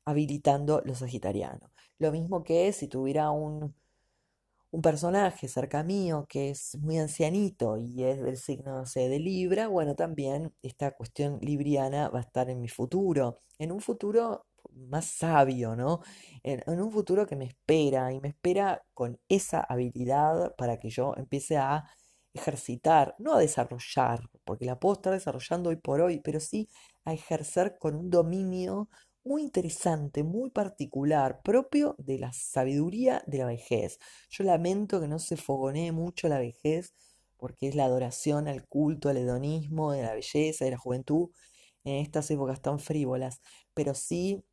habilitando 0.05 0.81
los 0.85 0.99
sagitarianos. 0.99 1.71
Lo 1.97 2.11
mismo 2.11 2.43
que 2.43 2.71
si 2.73 2.87
tuviera 2.87 3.31
un, 3.31 3.73
un 4.71 4.81
personaje 4.81 5.47
cerca 5.47 5.83
mío 5.83 6.25
que 6.29 6.49
es 6.49 6.77
muy 6.79 6.97
ancianito 6.99 7.77
y 7.77 8.03
es 8.03 8.21
del 8.21 8.37
signo, 8.37 8.83
de 8.83 9.19
Libra, 9.19 9.67
bueno, 9.69 9.95
también 9.95 10.53
esta 10.61 10.91
cuestión 10.91 11.39
libriana 11.41 12.09
va 12.09 12.19
a 12.19 12.23
estar 12.23 12.49
en 12.49 12.59
mi 12.59 12.67
futuro, 12.67 13.39
en 13.57 13.71
un 13.71 13.79
futuro 13.79 14.45
más 14.73 15.05
sabio, 15.05 15.75
¿no? 15.77 16.01
En, 16.43 16.61
en 16.67 16.81
un 16.81 16.91
futuro 16.91 17.25
que 17.25 17.37
me 17.37 17.45
espera 17.45 18.11
y 18.11 18.19
me 18.19 18.27
espera 18.29 18.83
con 18.93 19.17
esa 19.29 19.61
habilidad 19.61 20.53
para 20.57 20.79
que 20.79 20.89
yo 20.89 21.13
empiece 21.15 21.55
a 21.57 21.85
ejercitar, 22.35 23.15
no 23.17 23.33
a 23.33 23.39
desarrollar, 23.39 24.29
porque 24.43 24.65
la 24.65 24.79
puedo 24.79 24.93
estar 24.95 25.13
desarrollando 25.13 25.69
hoy 25.69 25.77
por 25.77 26.01
hoy, 26.01 26.19
pero 26.19 26.39
sí 26.39 26.69
a 27.05 27.13
ejercer 27.13 27.77
con 27.79 27.95
un 27.95 28.09
dominio 28.09 28.89
muy 29.23 29.41
interesante, 29.41 30.23
muy 30.23 30.51
particular, 30.51 31.41
propio 31.41 31.95
de 31.97 32.19
la 32.19 32.31
sabiduría 32.33 33.23
de 33.25 33.39
la 33.39 33.47
vejez. 33.47 33.99
Yo 34.29 34.43
lamento 34.43 35.01
que 35.01 35.07
no 35.07 35.17
se 35.17 35.37
fogonee 35.37 35.91
mucho 35.91 36.27
la 36.27 36.39
vejez, 36.39 36.93
porque 37.37 37.67
es 37.67 37.75
la 37.75 37.85
adoración 37.85 38.47
al 38.47 38.67
culto, 38.67 39.09
al 39.09 39.17
hedonismo, 39.17 39.93
de 39.93 40.03
la 40.03 40.13
belleza, 40.13 40.65
de 40.65 40.71
la 40.71 40.77
juventud, 40.77 41.29
en 41.83 41.95
estas 41.95 42.29
épocas 42.31 42.61
tan 42.61 42.79
frívolas, 42.79 43.41
pero 43.73 43.93
sí 43.93 44.43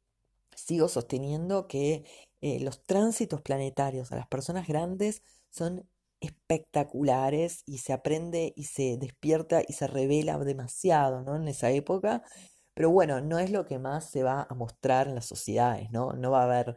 sigo 0.55 0.89
sosteniendo 0.89 1.67
que 1.67 2.05
eh, 2.41 2.61
los 2.61 2.85
tránsitos 2.85 3.41
planetarios 3.41 4.13
a 4.13 4.17
las 4.17 4.27
personas 4.27 4.67
grandes 4.67 5.23
son 5.51 5.89
espectaculares 6.23 7.63
y 7.67 7.79
se 7.79 7.93
aprende 7.93 8.53
y 8.57 8.65
se 8.65 8.97
despierta 8.99 9.63
y 9.67 9.75
se 9.75 9.87
revela 9.87 10.39
demasiado, 10.39 11.23
¿no? 11.23 11.37
En 11.37 11.49
esa 11.49 11.71
época. 11.71 12.23
Pero 12.75 12.91
bueno, 12.91 13.21
no 13.21 13.39
es 13.39 13.51
lo 13.51 13.67
que 13.67 13.79
más 13.79 14.11
se 14.11 14.23
va 14.23 14.47
a 14.49 14.55
mostrar 14.55 15.09
en 15.09 15.15
las 15.17 15.27
sociedades, 15.27 15.91
¿no? 15.91 16.13
No 16.15 16.31
va 16.31 16.43
a 16.43 16.45
haber 16.45 16.77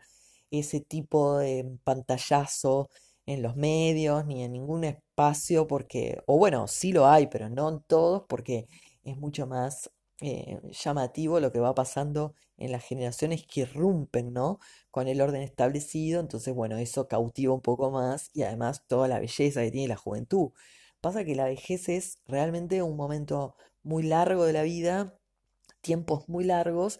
ese 0.51 0.81
tipo 0.81 1.37
de 1.37 1.77
pantallazo 1.83 2.89
en 3.25 3.41
los 3.41 3.55
medios 3.55 4.25
ni 4.25 4.43
en 4.43 4.53
ningún 4.53 4.83
espacio 4.83 5.67
porque, 5.67 6.21
o 6.27 6.37
bueno, 6.37 6.67
sí 6.67 6.91
lo 6.91 7.07
hay, 7.07 7.27
pero 7.27 7.49
no 7.49 7.69
en 7.69 7.81
todos 7.83 8.23
porque 8.27 8.67
es 9.03 9.17
mucho 9.17 9.47
más 9.47 9.89
eh, 10.21 10.59
llamativo 10.71 11.39
lo 11.39 11.51
que 11.51 11.59
va 11.59 11.75
pasando 11.75 12.35
en 12.57 12.71
las 12.71 12.83
generaciones 12.85 13.45
que 13.45 13.61
irrumpen, 13.61 14.33
¿no? 14.33 14.59
Con 14.91 15.07
el 15.07 15.21
orden 15.21 15.41
establecido, 15.41 16.21
entonces, 16.21 16.53
bueno, 16.53 16.77
eso 16.77 17.07
cautiva 17.07 17.53
un 17.53 17.61
poco 17.61 17.91
más 17.91 18.29
y 18.33 18.43
además 18.43 18.85
toda 18.87 19.07
la 19.07 19.19
belleza 19.19 19.61
que 19.61 19.71
tiene 19.71 19.87
la 19.89 19.97
juventud. 19.97 20.51
Pasa 21.01 21.25
que 21.25 21.35
la 21.35 21.45
vejez 21.45 21.89
es 21.89 22.19
realmente 22.27 22.81
un 22.81 22.95
momento 22.95 23.55
muy 23.83 24.03
largo 24.03 24.45
de 24.45 24.53
la 24.53 24.63
vida, 24.63 25.19
tiempos 25.81 26.29
muy 26.29 26.45
largos, 26.45 26.99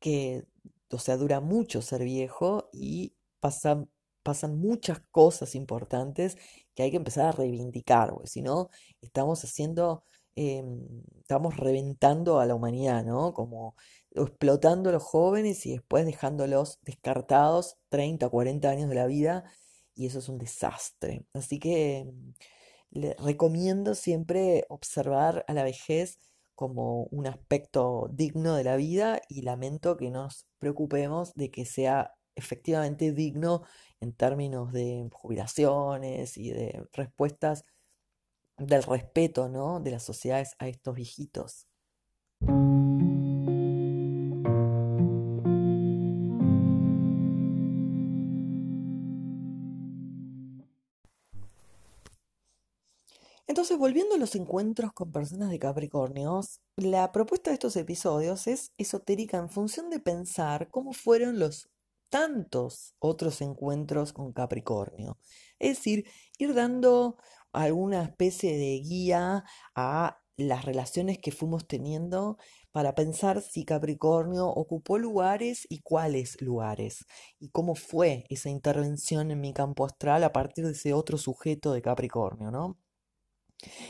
que, 0.00 0.44
o 0.90 0.98
sea, 0.98 1.16
dura 1.16 1.40
mucho 1.40 1.82
ser 1.82 2.04
viejo 2.04 2.68
y 2.72 3.14
pasan, 3.40 3.90
pasan 4.22 4.58
muchas 4.58 5.00
cosas 5.10 5.54
importantes 5.54 6.36
que 6.74 6.82
hay 6.84 6.90
que 6.90 6.98
empezar 6.98 7.26
a 7.26 7.32
reivindicar, 7.32 8.10
porque 8.10 8.28
si 8.28 8.42
no, 8.42 8.70
estamos 9.00 9.42
haciendo 9.44 10.04
Em, 10.36 11.02
estamos 11.20 11.56
reventando 11.56 12.40
a 12.40 12.46
la 12.46 12.54
humanidad, 12.54 13.04
¿no? 13.04 13.34
Como 13.34 13.74
explotando 14.12 14.90
a 14.90 14.92
los 14.92 15.02
jóvenes 15.02 15.66
y 15.66 15.72
después 15.72 16.06
dejándolos 16.06 16.78
descartados 16.82 17.78
30, 17.88 18.28
40 18.28 18.70
años 18.70 18.88
de 18.88 18.94
la 18.94 19.06
vida 19.06 19.44
y 19.94 20.06
eso 20.06 20.18
es 20.20 20.28
un 20.28 20.38
desastre. 20.38 21.24
Así 21.34 21.58
que 21.58 21.98
em, 21.98 22.34
le 22.90 23.14
recomiendo 23.18 23.94
siempre 23.94 24.64
observar 24.68 25.44
a 25.48 25.54
la 25.54 25.64
vejez 25.64 26.18
como 26.54 27.04
un 27.04 27.26
aspecto 27.26 28.08
digno 28.12 28.54
de 28.54 28.64
la 28.64 28.76
vida 28.76 29.20
y 29.28 29.42
lamento 29.42 29.96
que 29.96 30.10
nos 30.10 30.46
preocupemos 30.58 31.34
de 31.34 31.50
que 31.50 31.64
sea 31.64 32.14
efectivamente 32.34 33.12
digno 33.12 33.62
en 34.00 34.12
términos 34.12 34.72
de 34.72 35.08
jubilaciones 35.12 36.36
y 36.36 36.50
de 36.50 36.84
respuestas 36.92 37.64
del 38.60 38.82
respeto, 38.82 39.48
¿no? 39.48 39.80
De 39.80 39.90
las 39.90 40.02
sociedades 40.02 40.54
a 40.58 40.68
estos 40.68 40.94
viejitos. 40.94 41.66
Entonces, 53.46 53.78
volviendo 53.78 54.14
a 54.14 54.18
los 54.18 54.36
encuentros 54.36 54.92
con 54.92 55.10
personas 55.10 55.50
de 55.50 55.58
Capricornios, 55.58 56.60
la 56.76 57.10
propuesta 57.10 57.50
de 57.50 57.54
estos 57.54 57.74
episodios 57.74 58.46
es 58.46 58.72
esotérica 58.78 59.38
en 59.38 59.50
función 59.50 59.90
de 59.90 59.98
pensar 59.98 60.70
cómo 60.70 60.92
fueron 60.92 61.40
los 61.40 61.68
tantos 62.10 62.94
otros 62.98 63.40
encuentros 63.40 64.12
con 64.12 64.32
Capricornio. 64.32 65.18
Es 65.58 65.78
decir, 65.78 66.06
ir 66.38 66.54
dando 66.54 67.16
alguna 67.52 68.02
especie 68.02 68.56
de 68.56 68.80
guía 68.80 69.44
a 69.74 70.20
las 70.36 70.64
relaciones 70.64 71.18
que 71.18 71.32
fuimos 71.32 71.66
teniendo 71.66 72.38
para 72.72 72.94
pensar 72.94 73.42
si 73.42 73.64
Capricornio 73.64 74.46
ocupó 74.48 74.98
lugares 74.98 75.66
y 75.68 75.80
cuáles 75.80 76.40
lugares, 76.40 77.04
y 77.38 77.50
cómo 77.50 77.74
fue 77.74 78.24
esa 78.30 78.48
intervención 78.48 79.30
en 79.30 79.40
mi 79.40 79.52
campo 79.52 79.84
astral 79.84 80.24
a 80.24 80.32
partir 80.32 80.64
de 80.66 80.72
ese 80.72 80.94
otro 80.94 81.18
sujeto 81.18 81.72
de 81.72 81.82
Capricornio, 81.82 82.50
¿no? 82.50 82.78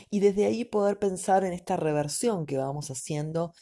Y 0.09 0.19
desde 0.19 0.45
ahí 0.45 0.65
poder 0.65 0.99
pensar 0.99 1.43
en 1.45 1.53
esta 1.53 1.77
reversión 1.77 2.45
que 2.45 2.57
vamos 2.57 2.89
haciendo 2.89 3.53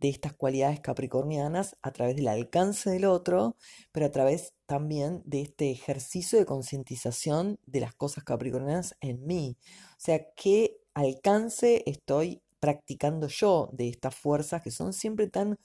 de 0.00 0.08
estas 0.08 0.32
cualidades 0.32 0.80
capricornianas 0.80 1.76
a 1.82 1.92
través 1.92 2.16
del 2.16 2.28
alcance 2.28 2.90
del 2.90 3.04
otro, 3.04 3.56
pero 3.92 4.06
a 4.06 4.10
través 4.10 4.54
también 4.66 5.22
de 5.24 5.42
este 5.42 5.70
ejercicio 5.70 6.38
de 6.38 6.46
concientización 6.46 7.58
de 7.66 7.80
las 7.80 7.94
cosas 7.94 8.24
capricornianas 8.24 8.96
en 9.00 9.26
mí. 9.26 9.56
O 9.92 10.00
sea, 10.00 10.20
qué 10.36 10.78
alcance 10.94 11.82
estoy 11.86 12.42
practicando 12.60 13.28
yo 13.28 13.70
de 13.72 13.88
estas 13.88 14.14
fuerzas 14.14 14.62
que 14.62 14.70
son 14.70 14.92
siempre 14.92 15.28
tan 15.28 15.58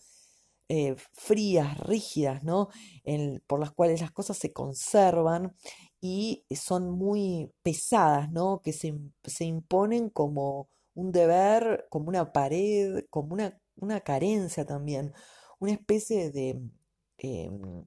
eh, 0.70 0.96
frías, 1.14 1.78
rígidas, 1.80 2.44
¿no? 2.44 2.70
por 3.48 3.60
las 3.60 3.72
cuales 3.72 4.02
las 4.02 4.12
cosas 4.12 4.38
se 4.38 4.54
conservan 4.54 5.56
y 6.02 6.46
son 6.56 6.90
muy 6.92 7.52
pesadas, 7.62 8.32
¿no? 8.32 8.62
Que 8.62 8.74
se, 8.74 8.94
se 9.24 9.46
imponen 9.46 10.10
como 10.10 10.70
un 10.96 11.12
deber, 11.12 11.88
como 11.90 12.10
una 12.10 12.32
pared, 12.34 13.06
como 13.10 13.34
una 13.34 13.60
una 13.84 14.02
carencia 14.02 14.66
también, 14.66 15.14
una 15.60 15.72
especie 15.74 16.32
de 16.32 16.62
em, 17.18 17.86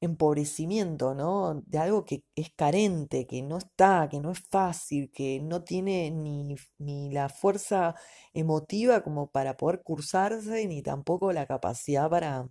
empobrecimiento, 0.00 1.14
¿no? 1.14 1.62
De 1.66 1.78
algo 1.78 2.04
que 2.04 2.24
es 2.34 2.50
carente, 2.54 3.26
que 3.26 3.42
no 3.42 3.58
está, 3.58 4.08
que 4.10 4.20
no 4.20 4.30
es 4.32 4.40
fácil, 4.50 5.10
que 5.12 5.40
no 5.40 5.64
tiene 5.64 6.10
ni, 6.10 6.56
ni 6.78 7.10
la 7.10 7.28
fuerza 7.28 7.94
emotiva 8.34 9.02
como 9.02 9.30
para 9.30 9.56
poder 9.56 9.82
cursarse, 9.82 10.66
ni 10.68 10.82
tampoco 10.82 11.32
la 11.32 11.46
capacidad 11.46 12.10
para 12.10 12.48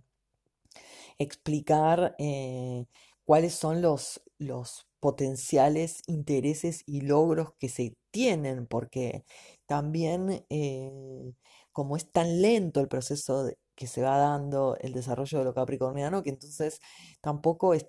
explicar 1.18 2.14
eh, 2.18 2.86
cuáles 3.24 3.54
son 3.54 3.82
los, 3.82 4.22
los 4.38 4.86
potenciales 5.00 6.02
intereses 6.06 6.82
y 6.86 7.02
logros 7.02 7.52
que 7.58 7.68
se 7.68 7.96
tienen, 8.10 8.66
porque 8.66 9.24
también 9.66 10.44
eh, 10.50 11.32
como 11.76 11.94
es 11.98 12.10
tan 12.10 12.40
lento 12.40 12.80
el 12.80 12.88
proceso 12.88 13.50
que 13.74 13.86
se 13.86 14.00
va 14.00 14.16
dando 14.16 14.78
el 14.80 14.94
desarrollo 14.94 15.40
de 15.40 15.44
lo 15.44 15.52
capricorniano, 15.52 16.22
que 16.22 16.30
entonces 16.30 16.80
tampoco 17.20 17.74
es 17.74 17.84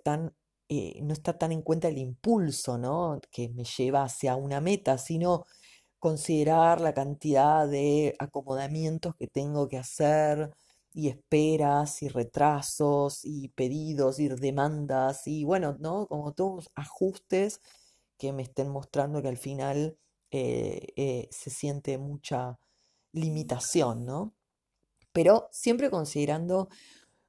eh, 0.67 0.99
no 1.03 1.13
está 1.13 1.37
tan 1.37 1.53
en 1.53 1.61
cuenta 1.61 1.87
el 1.87 1.97
impulso, 1.97 2.77
¿no? 2.77 3.21
que 3.31 3.47
me 3.47 3.63
lleva 3.63 4.03
hacia 4.03 4.35
una 4.35 4.59
meta, 4.59 4.97
sino 4.97 5.45
considerar 5.99 6.81
la 6.81 6.93
cantidad 6.93 7.65
de 7.65 8.13
acomodamientos 8.19 9.15
que 9.15 9.27
tengo 9.27 9.69
que 9.69 9.77
hacer, 9.77 10.51
y 10.93 11.07
esperas 11.07 12.01
y 12.03 12.09
retrasos 12.09 13.21
y 13.23 13.49
pedidos 13.49 14.19
y 14.19 14.27
demandas 14.29 15.27
y 15.27 15.45
bueno, 15.45 15.77
¿no? 15.79 16.07
Como 16.07 16.33
todos 16.33 16.71
ajustes 16.75 17.61
que 18.17 18.33
me 18.33 18.43
estén 18.43 18.69
mostrando 18.69 19.21
que 19.21 19.27
al 19.29 19.37
final 19.37 19.97
eh, 20.31 20.87
eh, 20.97 21.29
se 21.31 21.51
siente 21.51 21.97
mucha 21.97 22.57
limitación, 23.17 24.05
¿no? 24.05 24.33
Pero 25.13 25.49
siempre 25.51 25.89
considerando 25.89 26.69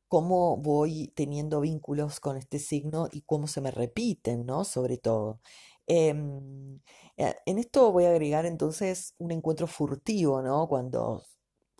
cómo 0.09 0.57
voy 0.59 1.12
teniendo 1.16 1.61
vínculos 1.61 2.20
con 2.20 2.37
este 2.37 2.59
signo 2.59 3.09
y 3.12 3.22
cómo 3.22 3.46
se 3.48 3.61
me 3.61 3.70
repiten, 3.70 4.46
¿no? 4.46 4.64
Sobre 4.64 4.98
todo. 4.98 5.40
Em, 5.87 6.81
eh, 7.16 7.35
en 7.46 7.59
esto 7.59 7.92
voy 7.92 8.05
a 8.07 8.11
agregar 8.11 8.46
entonces 8.46 9.14
un 9.18 9.33
encuentro 9.33 9.66
furtivo, 9.66 10.42
¿no? 10.42 10.68
Cuando 10.68 11.22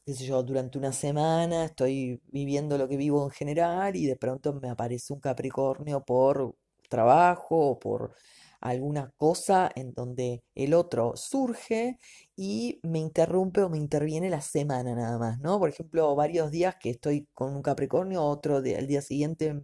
qué 0.09 0.15
sé 0.15 0.25
yo, 0.27 0.43
durante 0.43 0.79
una 0.79 0.93
semana 0.93 1.67
estoy 1.67 2.23
viviendo 2.29 2.79
lo 2.79 2.89
que 2.89 2.97
vivo 2.97 3.25
en 3.25 3.31
general 3.31 3.95
y 3.95 4.07
de 4.07 4.17
pronto 4.17 4.55
me 4.55 4.71
aparece 4.71 5.13
un 5.13 5.21
Capricornio 5.21 6.03
por 6.03 6.57
trabajo 6.89 7.73
o 7.73 7.79
por 7.79 8.15
alguna 8.61 9.13
cosa 9.17 9.71
en 9.75 9.93
donde 9.95 10.43
el 10.55 10.75
otro 10.75 11.15
surge 11.17 11.99
y 12.37 12.81
me 12.83 12.99
interrumpe 12.99 13.63
o 13.63 13.69
me 13.69 13.79
interviene 13.79 14.31
la 14.31 14.41
semana 14.41 14.95
nada 14.95 15.19
más, 15.19 15.39
¿no? 15.41 15.59
Por 15.59 15.69
ejemplo, 15.69 16.15
varios 16.17 16.51
días 16.51 16.77
que 16.81 16.91
estoy 16.91 17.29
con 17.35 17.55
un 17.55 17.63
Capricornio, 17.63 18.23
otro 18.25 18.61
día, 18.63 18.79
al 18.79 18.87
día 18.87 19.03
siguiente 19.03 19.63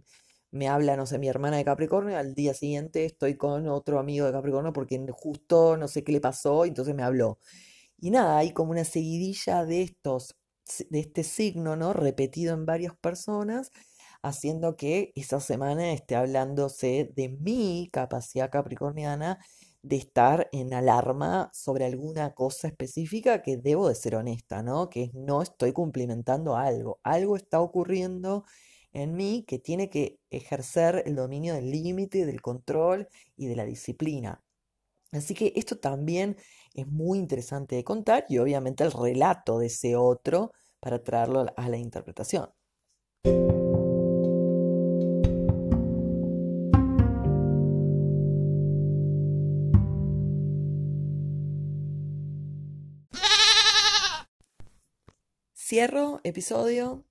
me 0.51 0.69
habla, 0.69 0.95
no 0.95 1.05
sé, 1.05 1.19
mi 1.19 1.27
hermana 1.27 1.57
de 1.57 1.65
Capricornio, 1.65 2.17
al 2.17 2.33
día 2.33 2.53
siguiente 2.53 3.05
estoy 3.05 3.35
con 3.35 3.67
otro 3.67 3.99
amigo 3.99 4.25
de 4.25 4.31
Capricornio 4.31 4.71
porque 4.73 5.05
justo 5.11 5.75
no 5.77 5.87
sé 5.89 6.03
qué 6.03 6.13
le 6.13 6.21
pasó, 6.21 6.65
y 6.65 6.69
entonces 6.69 6.95
me 6.95 7.03
habló. 7.03 7.39
Y 7.99 8.11
nada, 8.11 8.37
hay 8.37 8.53
como 8.53 8.71
una 8.71 8.85
seguidilla 8.85 9.65
de 9.65 9.81
estos, 9.83 10.35
de 10.89 10.99
este 10.99 11.23
signo, 11.23 11.75
¿no? 11.75 11.93
Repetido 11.93 12.53
en 12.53 12.65
varias 12.65 12.95
personas, 12.97 13.71
haciendo 14.25 14.75
que 14.75 15.13
esa 15.15 15.39
semana 15.39 15.93
esté 15.93 16.15
hablándose 16.15 17.11
de 17.15 17.29
mi 17.29 17.89
capacidad 17.91 18.49
capricorniana 18.49 19.39
de 19.83 19.97
estar 19.97 20.49
en 20.51 20.73
alarma 20.73 21.51
sobre 21.53 21.85
alguna 21.85 22.33
cosa 22.33 22.67
específica 22.67 23.43
que 23.43 23.57
debo 23.57 23.87
de 23.87 23.93
ser 23.93 24.15
honesta, 24.15 24.63
¿no? 24.63 24.89
Que 24.89 25.11
no 25.13 25.43
estoy 25.43 25.73
cumplimentando 25.73 26.57
algo. 26.57 26.99
Algo 27.03 27.35
está 27.35 27.61
ocurriendo 27.61 28.45
en 28.93 29.13
mí 29.13 29.45
que 29.47 29.59
tiene 29.59 29.91
que 29.91 30.19
ejercer 30.31 31.03
el 31.05 31.15
dominio 31.15 31.53
del 31.53 31.69
límite, 31.69 32.25
del 32.25 32.41
control 32.41 33.07
y 33.37 33.45
de 33.45 33.55
la 33.55 33.65
disciplina. 33.65 34.41
Así 35.11 35.35
que 35.35 35.53
esto 35.55 35.77
también 35.77 36.35
es 36.73 36.87
muy 36.87 37.19
interesante 37.19 37.75
de 37.75 37.83
contar 37.83 38.25
y 38.27 38.39
obviamente 38.39 38.83
el 38.83 38.91
relato 38.91 39.59
de 39.59 39.67
ese 39.67 39.95
otro 39.95 40.51
para 40.79 41.03
traerlo 41.03 41.45
a 41.55 41.69
la 41.69 41.77
interpretación. 41.77 42.49
Cierro 55.75 56.21
episodio 56.23 57.03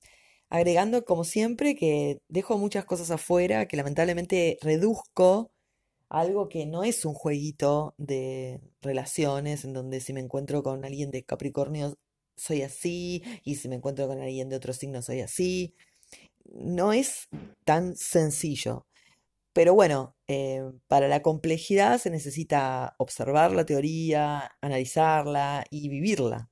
agregando 0.48 1.04
como 1.04 1.24
siempre 1.24 1.76
que 1.76 2.22
dejo 2.28 2.56
muchas 2.56 2.86
cosas 2.86 3.10
afuera, 3.10 3.68
que 3.68 3.76
lamentablemente 3.76 4.56
reduzco 4.62 5.52
algo 6.08 6.48
que 6.48 6.64
no 6.64 6.82
es 6.82 7.04
un 7.04 7.12
jueguito 7.12 7.94
de 7.98 8.62
relaciones 8.80 9.66
en 9.66 9.74
donde 9.74 10.00
si 10.00 10.14
me 10.14 10.20
encuentro 10.20 10.62
con 10.62 10.86
alguien 10.86 11.10
de 11.10 11.24
Capricornio 11.24 11.98
soy 12.38 12.62
así 12.62 13.22
y 13.44 13.56
si 13.56 13.68
me 13.68 13.74
encuentro 13.74 14.08
con 14.08 14.22
alguien 14.22 14.48
de 14.48 14.56
otro 14.56 14.72
signo 14.72 15.02
soy 15.02 15.20
así. 15.20 15.74
No 16.46 16.94
es 16.94 17.28
tan 17.66 17.96
sencillo. 17.96 18.86
Pero 19.52 19.74
bueno, 19.74 20.16
eh, 20.26 20.62
para 20.88 21.08
la 21.08 21.20
complejidad 21.20 21.98
se 21.98 22.08
necesita 22.08 22.94
observar 22.96 23.52
la 23.52 23.66
teoría, 23.66 24.52
analizarla 24.62 25.66
y 25.70 25.90
vivirla. 25.90 26.50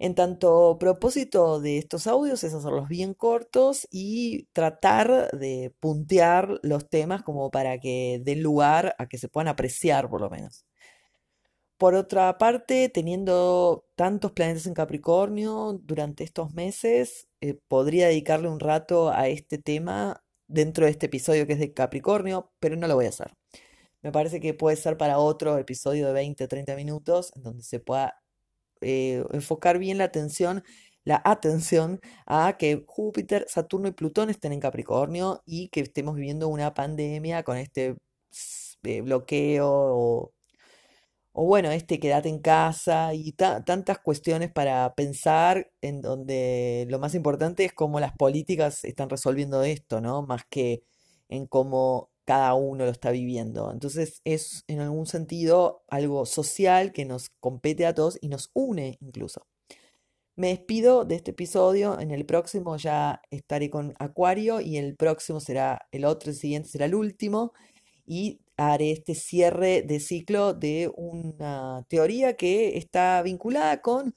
En 0.00 0.14
tanto, 0.14 0.76
propósito 0.78 1.60
de 1.60 1.78
estos 1.78 2.06
audios 2.06 2.44
es 2.44 2.54
hacerlos 2.54 2.88
bien 2.88 3.14
cortos 3.14 3.88
y 3.90 4.44
tratar 4.52 5.30
de 5.32 5.74
puntear 5.80 6.60
los 6.62 6.88
temas 6.88 7.22
como 7.22 7.50
para 7.50 7.78
que 7.80 8.20
den 8.24 8.42
lugar 8.42 8.94
a 8.98 9.06
que 9.08 9.18
se 9.18 9.28
puedan 9.28 9.48
apreciar 9.48 10.08
por 10.08 10.20
lo 10.20 10.30
menos. 10.30 10.64
Por 11.78 11.94
otra 11.94 12.38
parte, 12.38 12.88
teniendo 12.88 13.86
tantos 13.94 14.32
planetas 14.32 14.66
en 14.66 14.74
Capricornio 14.74 15.78
durante 15.84 16.24
estos 16.24 16.52
meses, 16.52 17.28
eh, 17.40 17.54
podría 17.68 18.08
dedicarle 18.08 18.48
un 18.48 18.58
rato 18.60 19.10
a 19.10 19.28
este 19.28 19.58
tema 19.58 20.24
dentro 20.48 20.84
de 20.86 20.90
este 20.92 21.06
episodio 21.06 21.46
que 21.46 21.52
es 21.54 21.60
de 21.60 21.72
Capricornio, 21.72 22.52
pero 22.58 22.76
no 22.76 22.88
lo 22.88 22.96
voy 22.96 23.06
a 23.06 23.10
hacer. 23.10 23.32
Me 24.02 24.12
parece 24.12 24.40
que 24.40 24.54
puede 24.54 24.76
ser 24.76 24.96
para 24.96 25.18
otro 25.18 25.58
episodio 25.58 26.08
de 26.08 26.12
20 26.12 26.44
o 26.44 26.48
30 26.48 26.76
minutos 26.76 27.32
en 27.36 27.42
donde 27.42 27.62
se 27.62 27.80
pueda 27.80 28.14
eh, 28.80 29.24
enfocar 29.32 29.78
bien 29.78 29.98
la 29.98 30.04
atención, 30.04 30.64
la 31.04 31.20
atención 31.24 32.00
a 32.26 32.56
que 32.58 32.84
Júpiter, 32.86 33.46
Saturno 33.48 33.88
y 33.88 33.92
Plutón 33.92 34.30
estén 34.30 34.52
en 34.52 34.60
Capricornio 34.60 35.42
y 35.46 35.68
que 35.68 35.80
estemos 35.80 36.14
viviendo 36.16 36.48
una 36.48 36.74
pandemia 36.74 37.42
con 37.42 37.56
este 37.56 37.96
eh, 38.84 39.00
bloqueo 39.02 40.32
o, 41.32 41.44
bueno, 41.46 41.70
este 41.70 42.00
quédate 42.00 42.28
en 42.28 42.40
casa 42.40 43.14
y 43.14 43.32
tantas 43.32 43.98
cuestiones 44.00 44.50
para 44.52 44.94
pensar 44.94 45.70
en 45.80 46.00
donde 46.00 46.86
lo 46.90 46.98
más 46.98 47.14
importante 47.14 47.64
es 47.64 47.72
cómo 47.72 48.00
las 48.00 48.12
políticas 48.12 48.84
están 48.84 49.08
resolviendo 49.10 49.62
esto, 49.62 50.00
¿no? 50.00 50.22
Más 50.22 50.42
que 50.50 50.82
en 51.28 51.46
cómo 51.46 52.10
cada 52.28 52.52
uno 52.52 52.84
lo 52.84 52.90
está 52.90 53.10
viviendo. 53.10 53.72
Entonces 53.72 54.20
es 54.24 54.62
en 54.68 54.80
algún 54.80 55.06
sentido 55.06 55.82
algo 55.88 56.26
social 56.26 56.92
que 56.92 57.06
nos 57.06 57.30
compete 57.40 57.86
a 57.86 57.94
todos 57.94 58.18
y 58.20 58.28
nos 58.28 58.50
une 58.52 58.98
incluso. 59.00 59.46
Me 60.36 60.48
despido 60.48 61.06
de 61.06 61.14
este 61.14 61.30
episodio, 61.30 61.98
en 61.98 62.10
el 62.10 62.26
próximo 62.26 62.76
ya 62.76 63.22
estaré 63.30 63.70
con 63.70 63.94
Acuario 63.98 64.60
y 64.60 64.76
el 64.76 64.94
próximo 64.94 65.40
será 65.40 65.88
el 65.90 66.04
otro, 66.04 66.30
el 66.30 66.36
siguiente 66.36 66.68
será 66.68 66.84
el 66.84 66.94
último 66.94 67.54
y 68.04 68.40
haré 68.58 68.92
este 68.92 69.14
cierre 69.14 69.80
de 69.80 69.98
ciclo 69.98 70.52
de 70.52 70.92
una 70.96 71.86
teoría 71.88 72.36
que 72.36 72.76
está 72.76 73.22
vinculada 73.22 73.80
con 73.80 74.14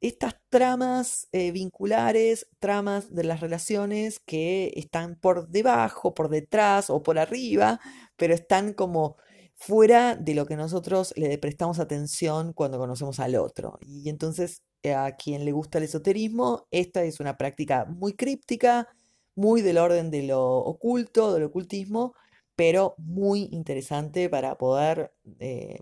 estas 0.00 0.34
tramas 0.48 1.28
eh, 1.32 1.52
vinculares, 1.52 2.48
tramas 2.58 3.14
de 3.14 3.24
las 3.24 3.40
relaciones 3.40 4.18
que 4.20 4.72
están 4.76 5.16
por 5.16 5.48
debajo, 5.48 6.14
por 6.14 6.30
detrás 6.30 6.90
o 6.90 7.02
por 7.02 7.18
arriba, 7.18 7.80
pero 8.16 8.34
están 8.34 8.72
como 8.72 9.16
fuera 9.54 10.16
de 10.16 10.34
lo 10.34 10.46
que 10.46 10.56
nosotros 10.56 11.12
le 11.16 11.36
prestamos 11.38 11.78
atención 11.78 12.54
cuando 12.54 12.78
conocemos 12.78 13.20
al 13.20 13.36
otro. 13.36 13.78
Y 13.82 14.08
entonces, 14.08 14.62
eh, 14.82 14.94
a 14.94 15.16
quien 15.16 15.44
le 15.44 15.52
gusta 15.52 15.78
el 15.78 15.84
esoterismo, 15.84 16.66
esta 16.70 17.04
es 17.04 17.20
una 17.20 17.36
práctica 17.36 17.84
muy 17.84 18.14
críptica, 18.14 18.88
muy 19.34 19.60
del 19.60 19.78
orden 19.78 20.10
de 20.10 20.22
lo 20.22 20.58
oculto, 20.58 21.34
del 21.34 21.44
ocultismo, 21.44 22.14
pero 22.56 22.94
muy 22.98 23.48
interesante 23.52 24.28
para 24.30 24.56
poder 24.56 25.12
eh, 25.40 25.80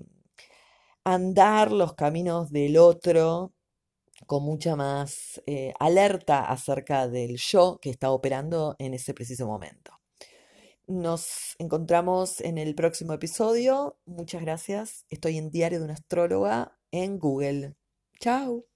andar 1.04 1.72
los 1.72 1.94
caminos 1.94 2.50
del 2.50 2.76
otro 2.76 3.52
con 4.28 4.42
mucha 4.42 4.76
más 4.76 5.42
eh, 5.46 5.72
alerta 5.80 6.44
acerca 6.44 7.08
del 7.08 7.38
yo 7.38 7.78
que 7.80 7.88
está 7.88 8.10
operando 8.10 8.76
en 8.78 8.92
ese 8.92 9.14
preciso 9.14 9.46
momento. 9.46 9.92
Nos 10.86 11.56
encontramos 11.58 12.42
en 12.42 12.58
el 12.58 12.74
próximo 12.74 13.14
episodio. 13.14 13.98
Muchas 14.04 14.42
gracias. 14.42 15.06
Estoy 15.08 15.38
en 15.38 15.50
Diario 15.50 15.78
de 15.78 15.86
una 15.86 15.94
Astróloga 15.94 16.78
en 16.90 17.18
Google. 17.18 17.74
Chao. 18.20 18.67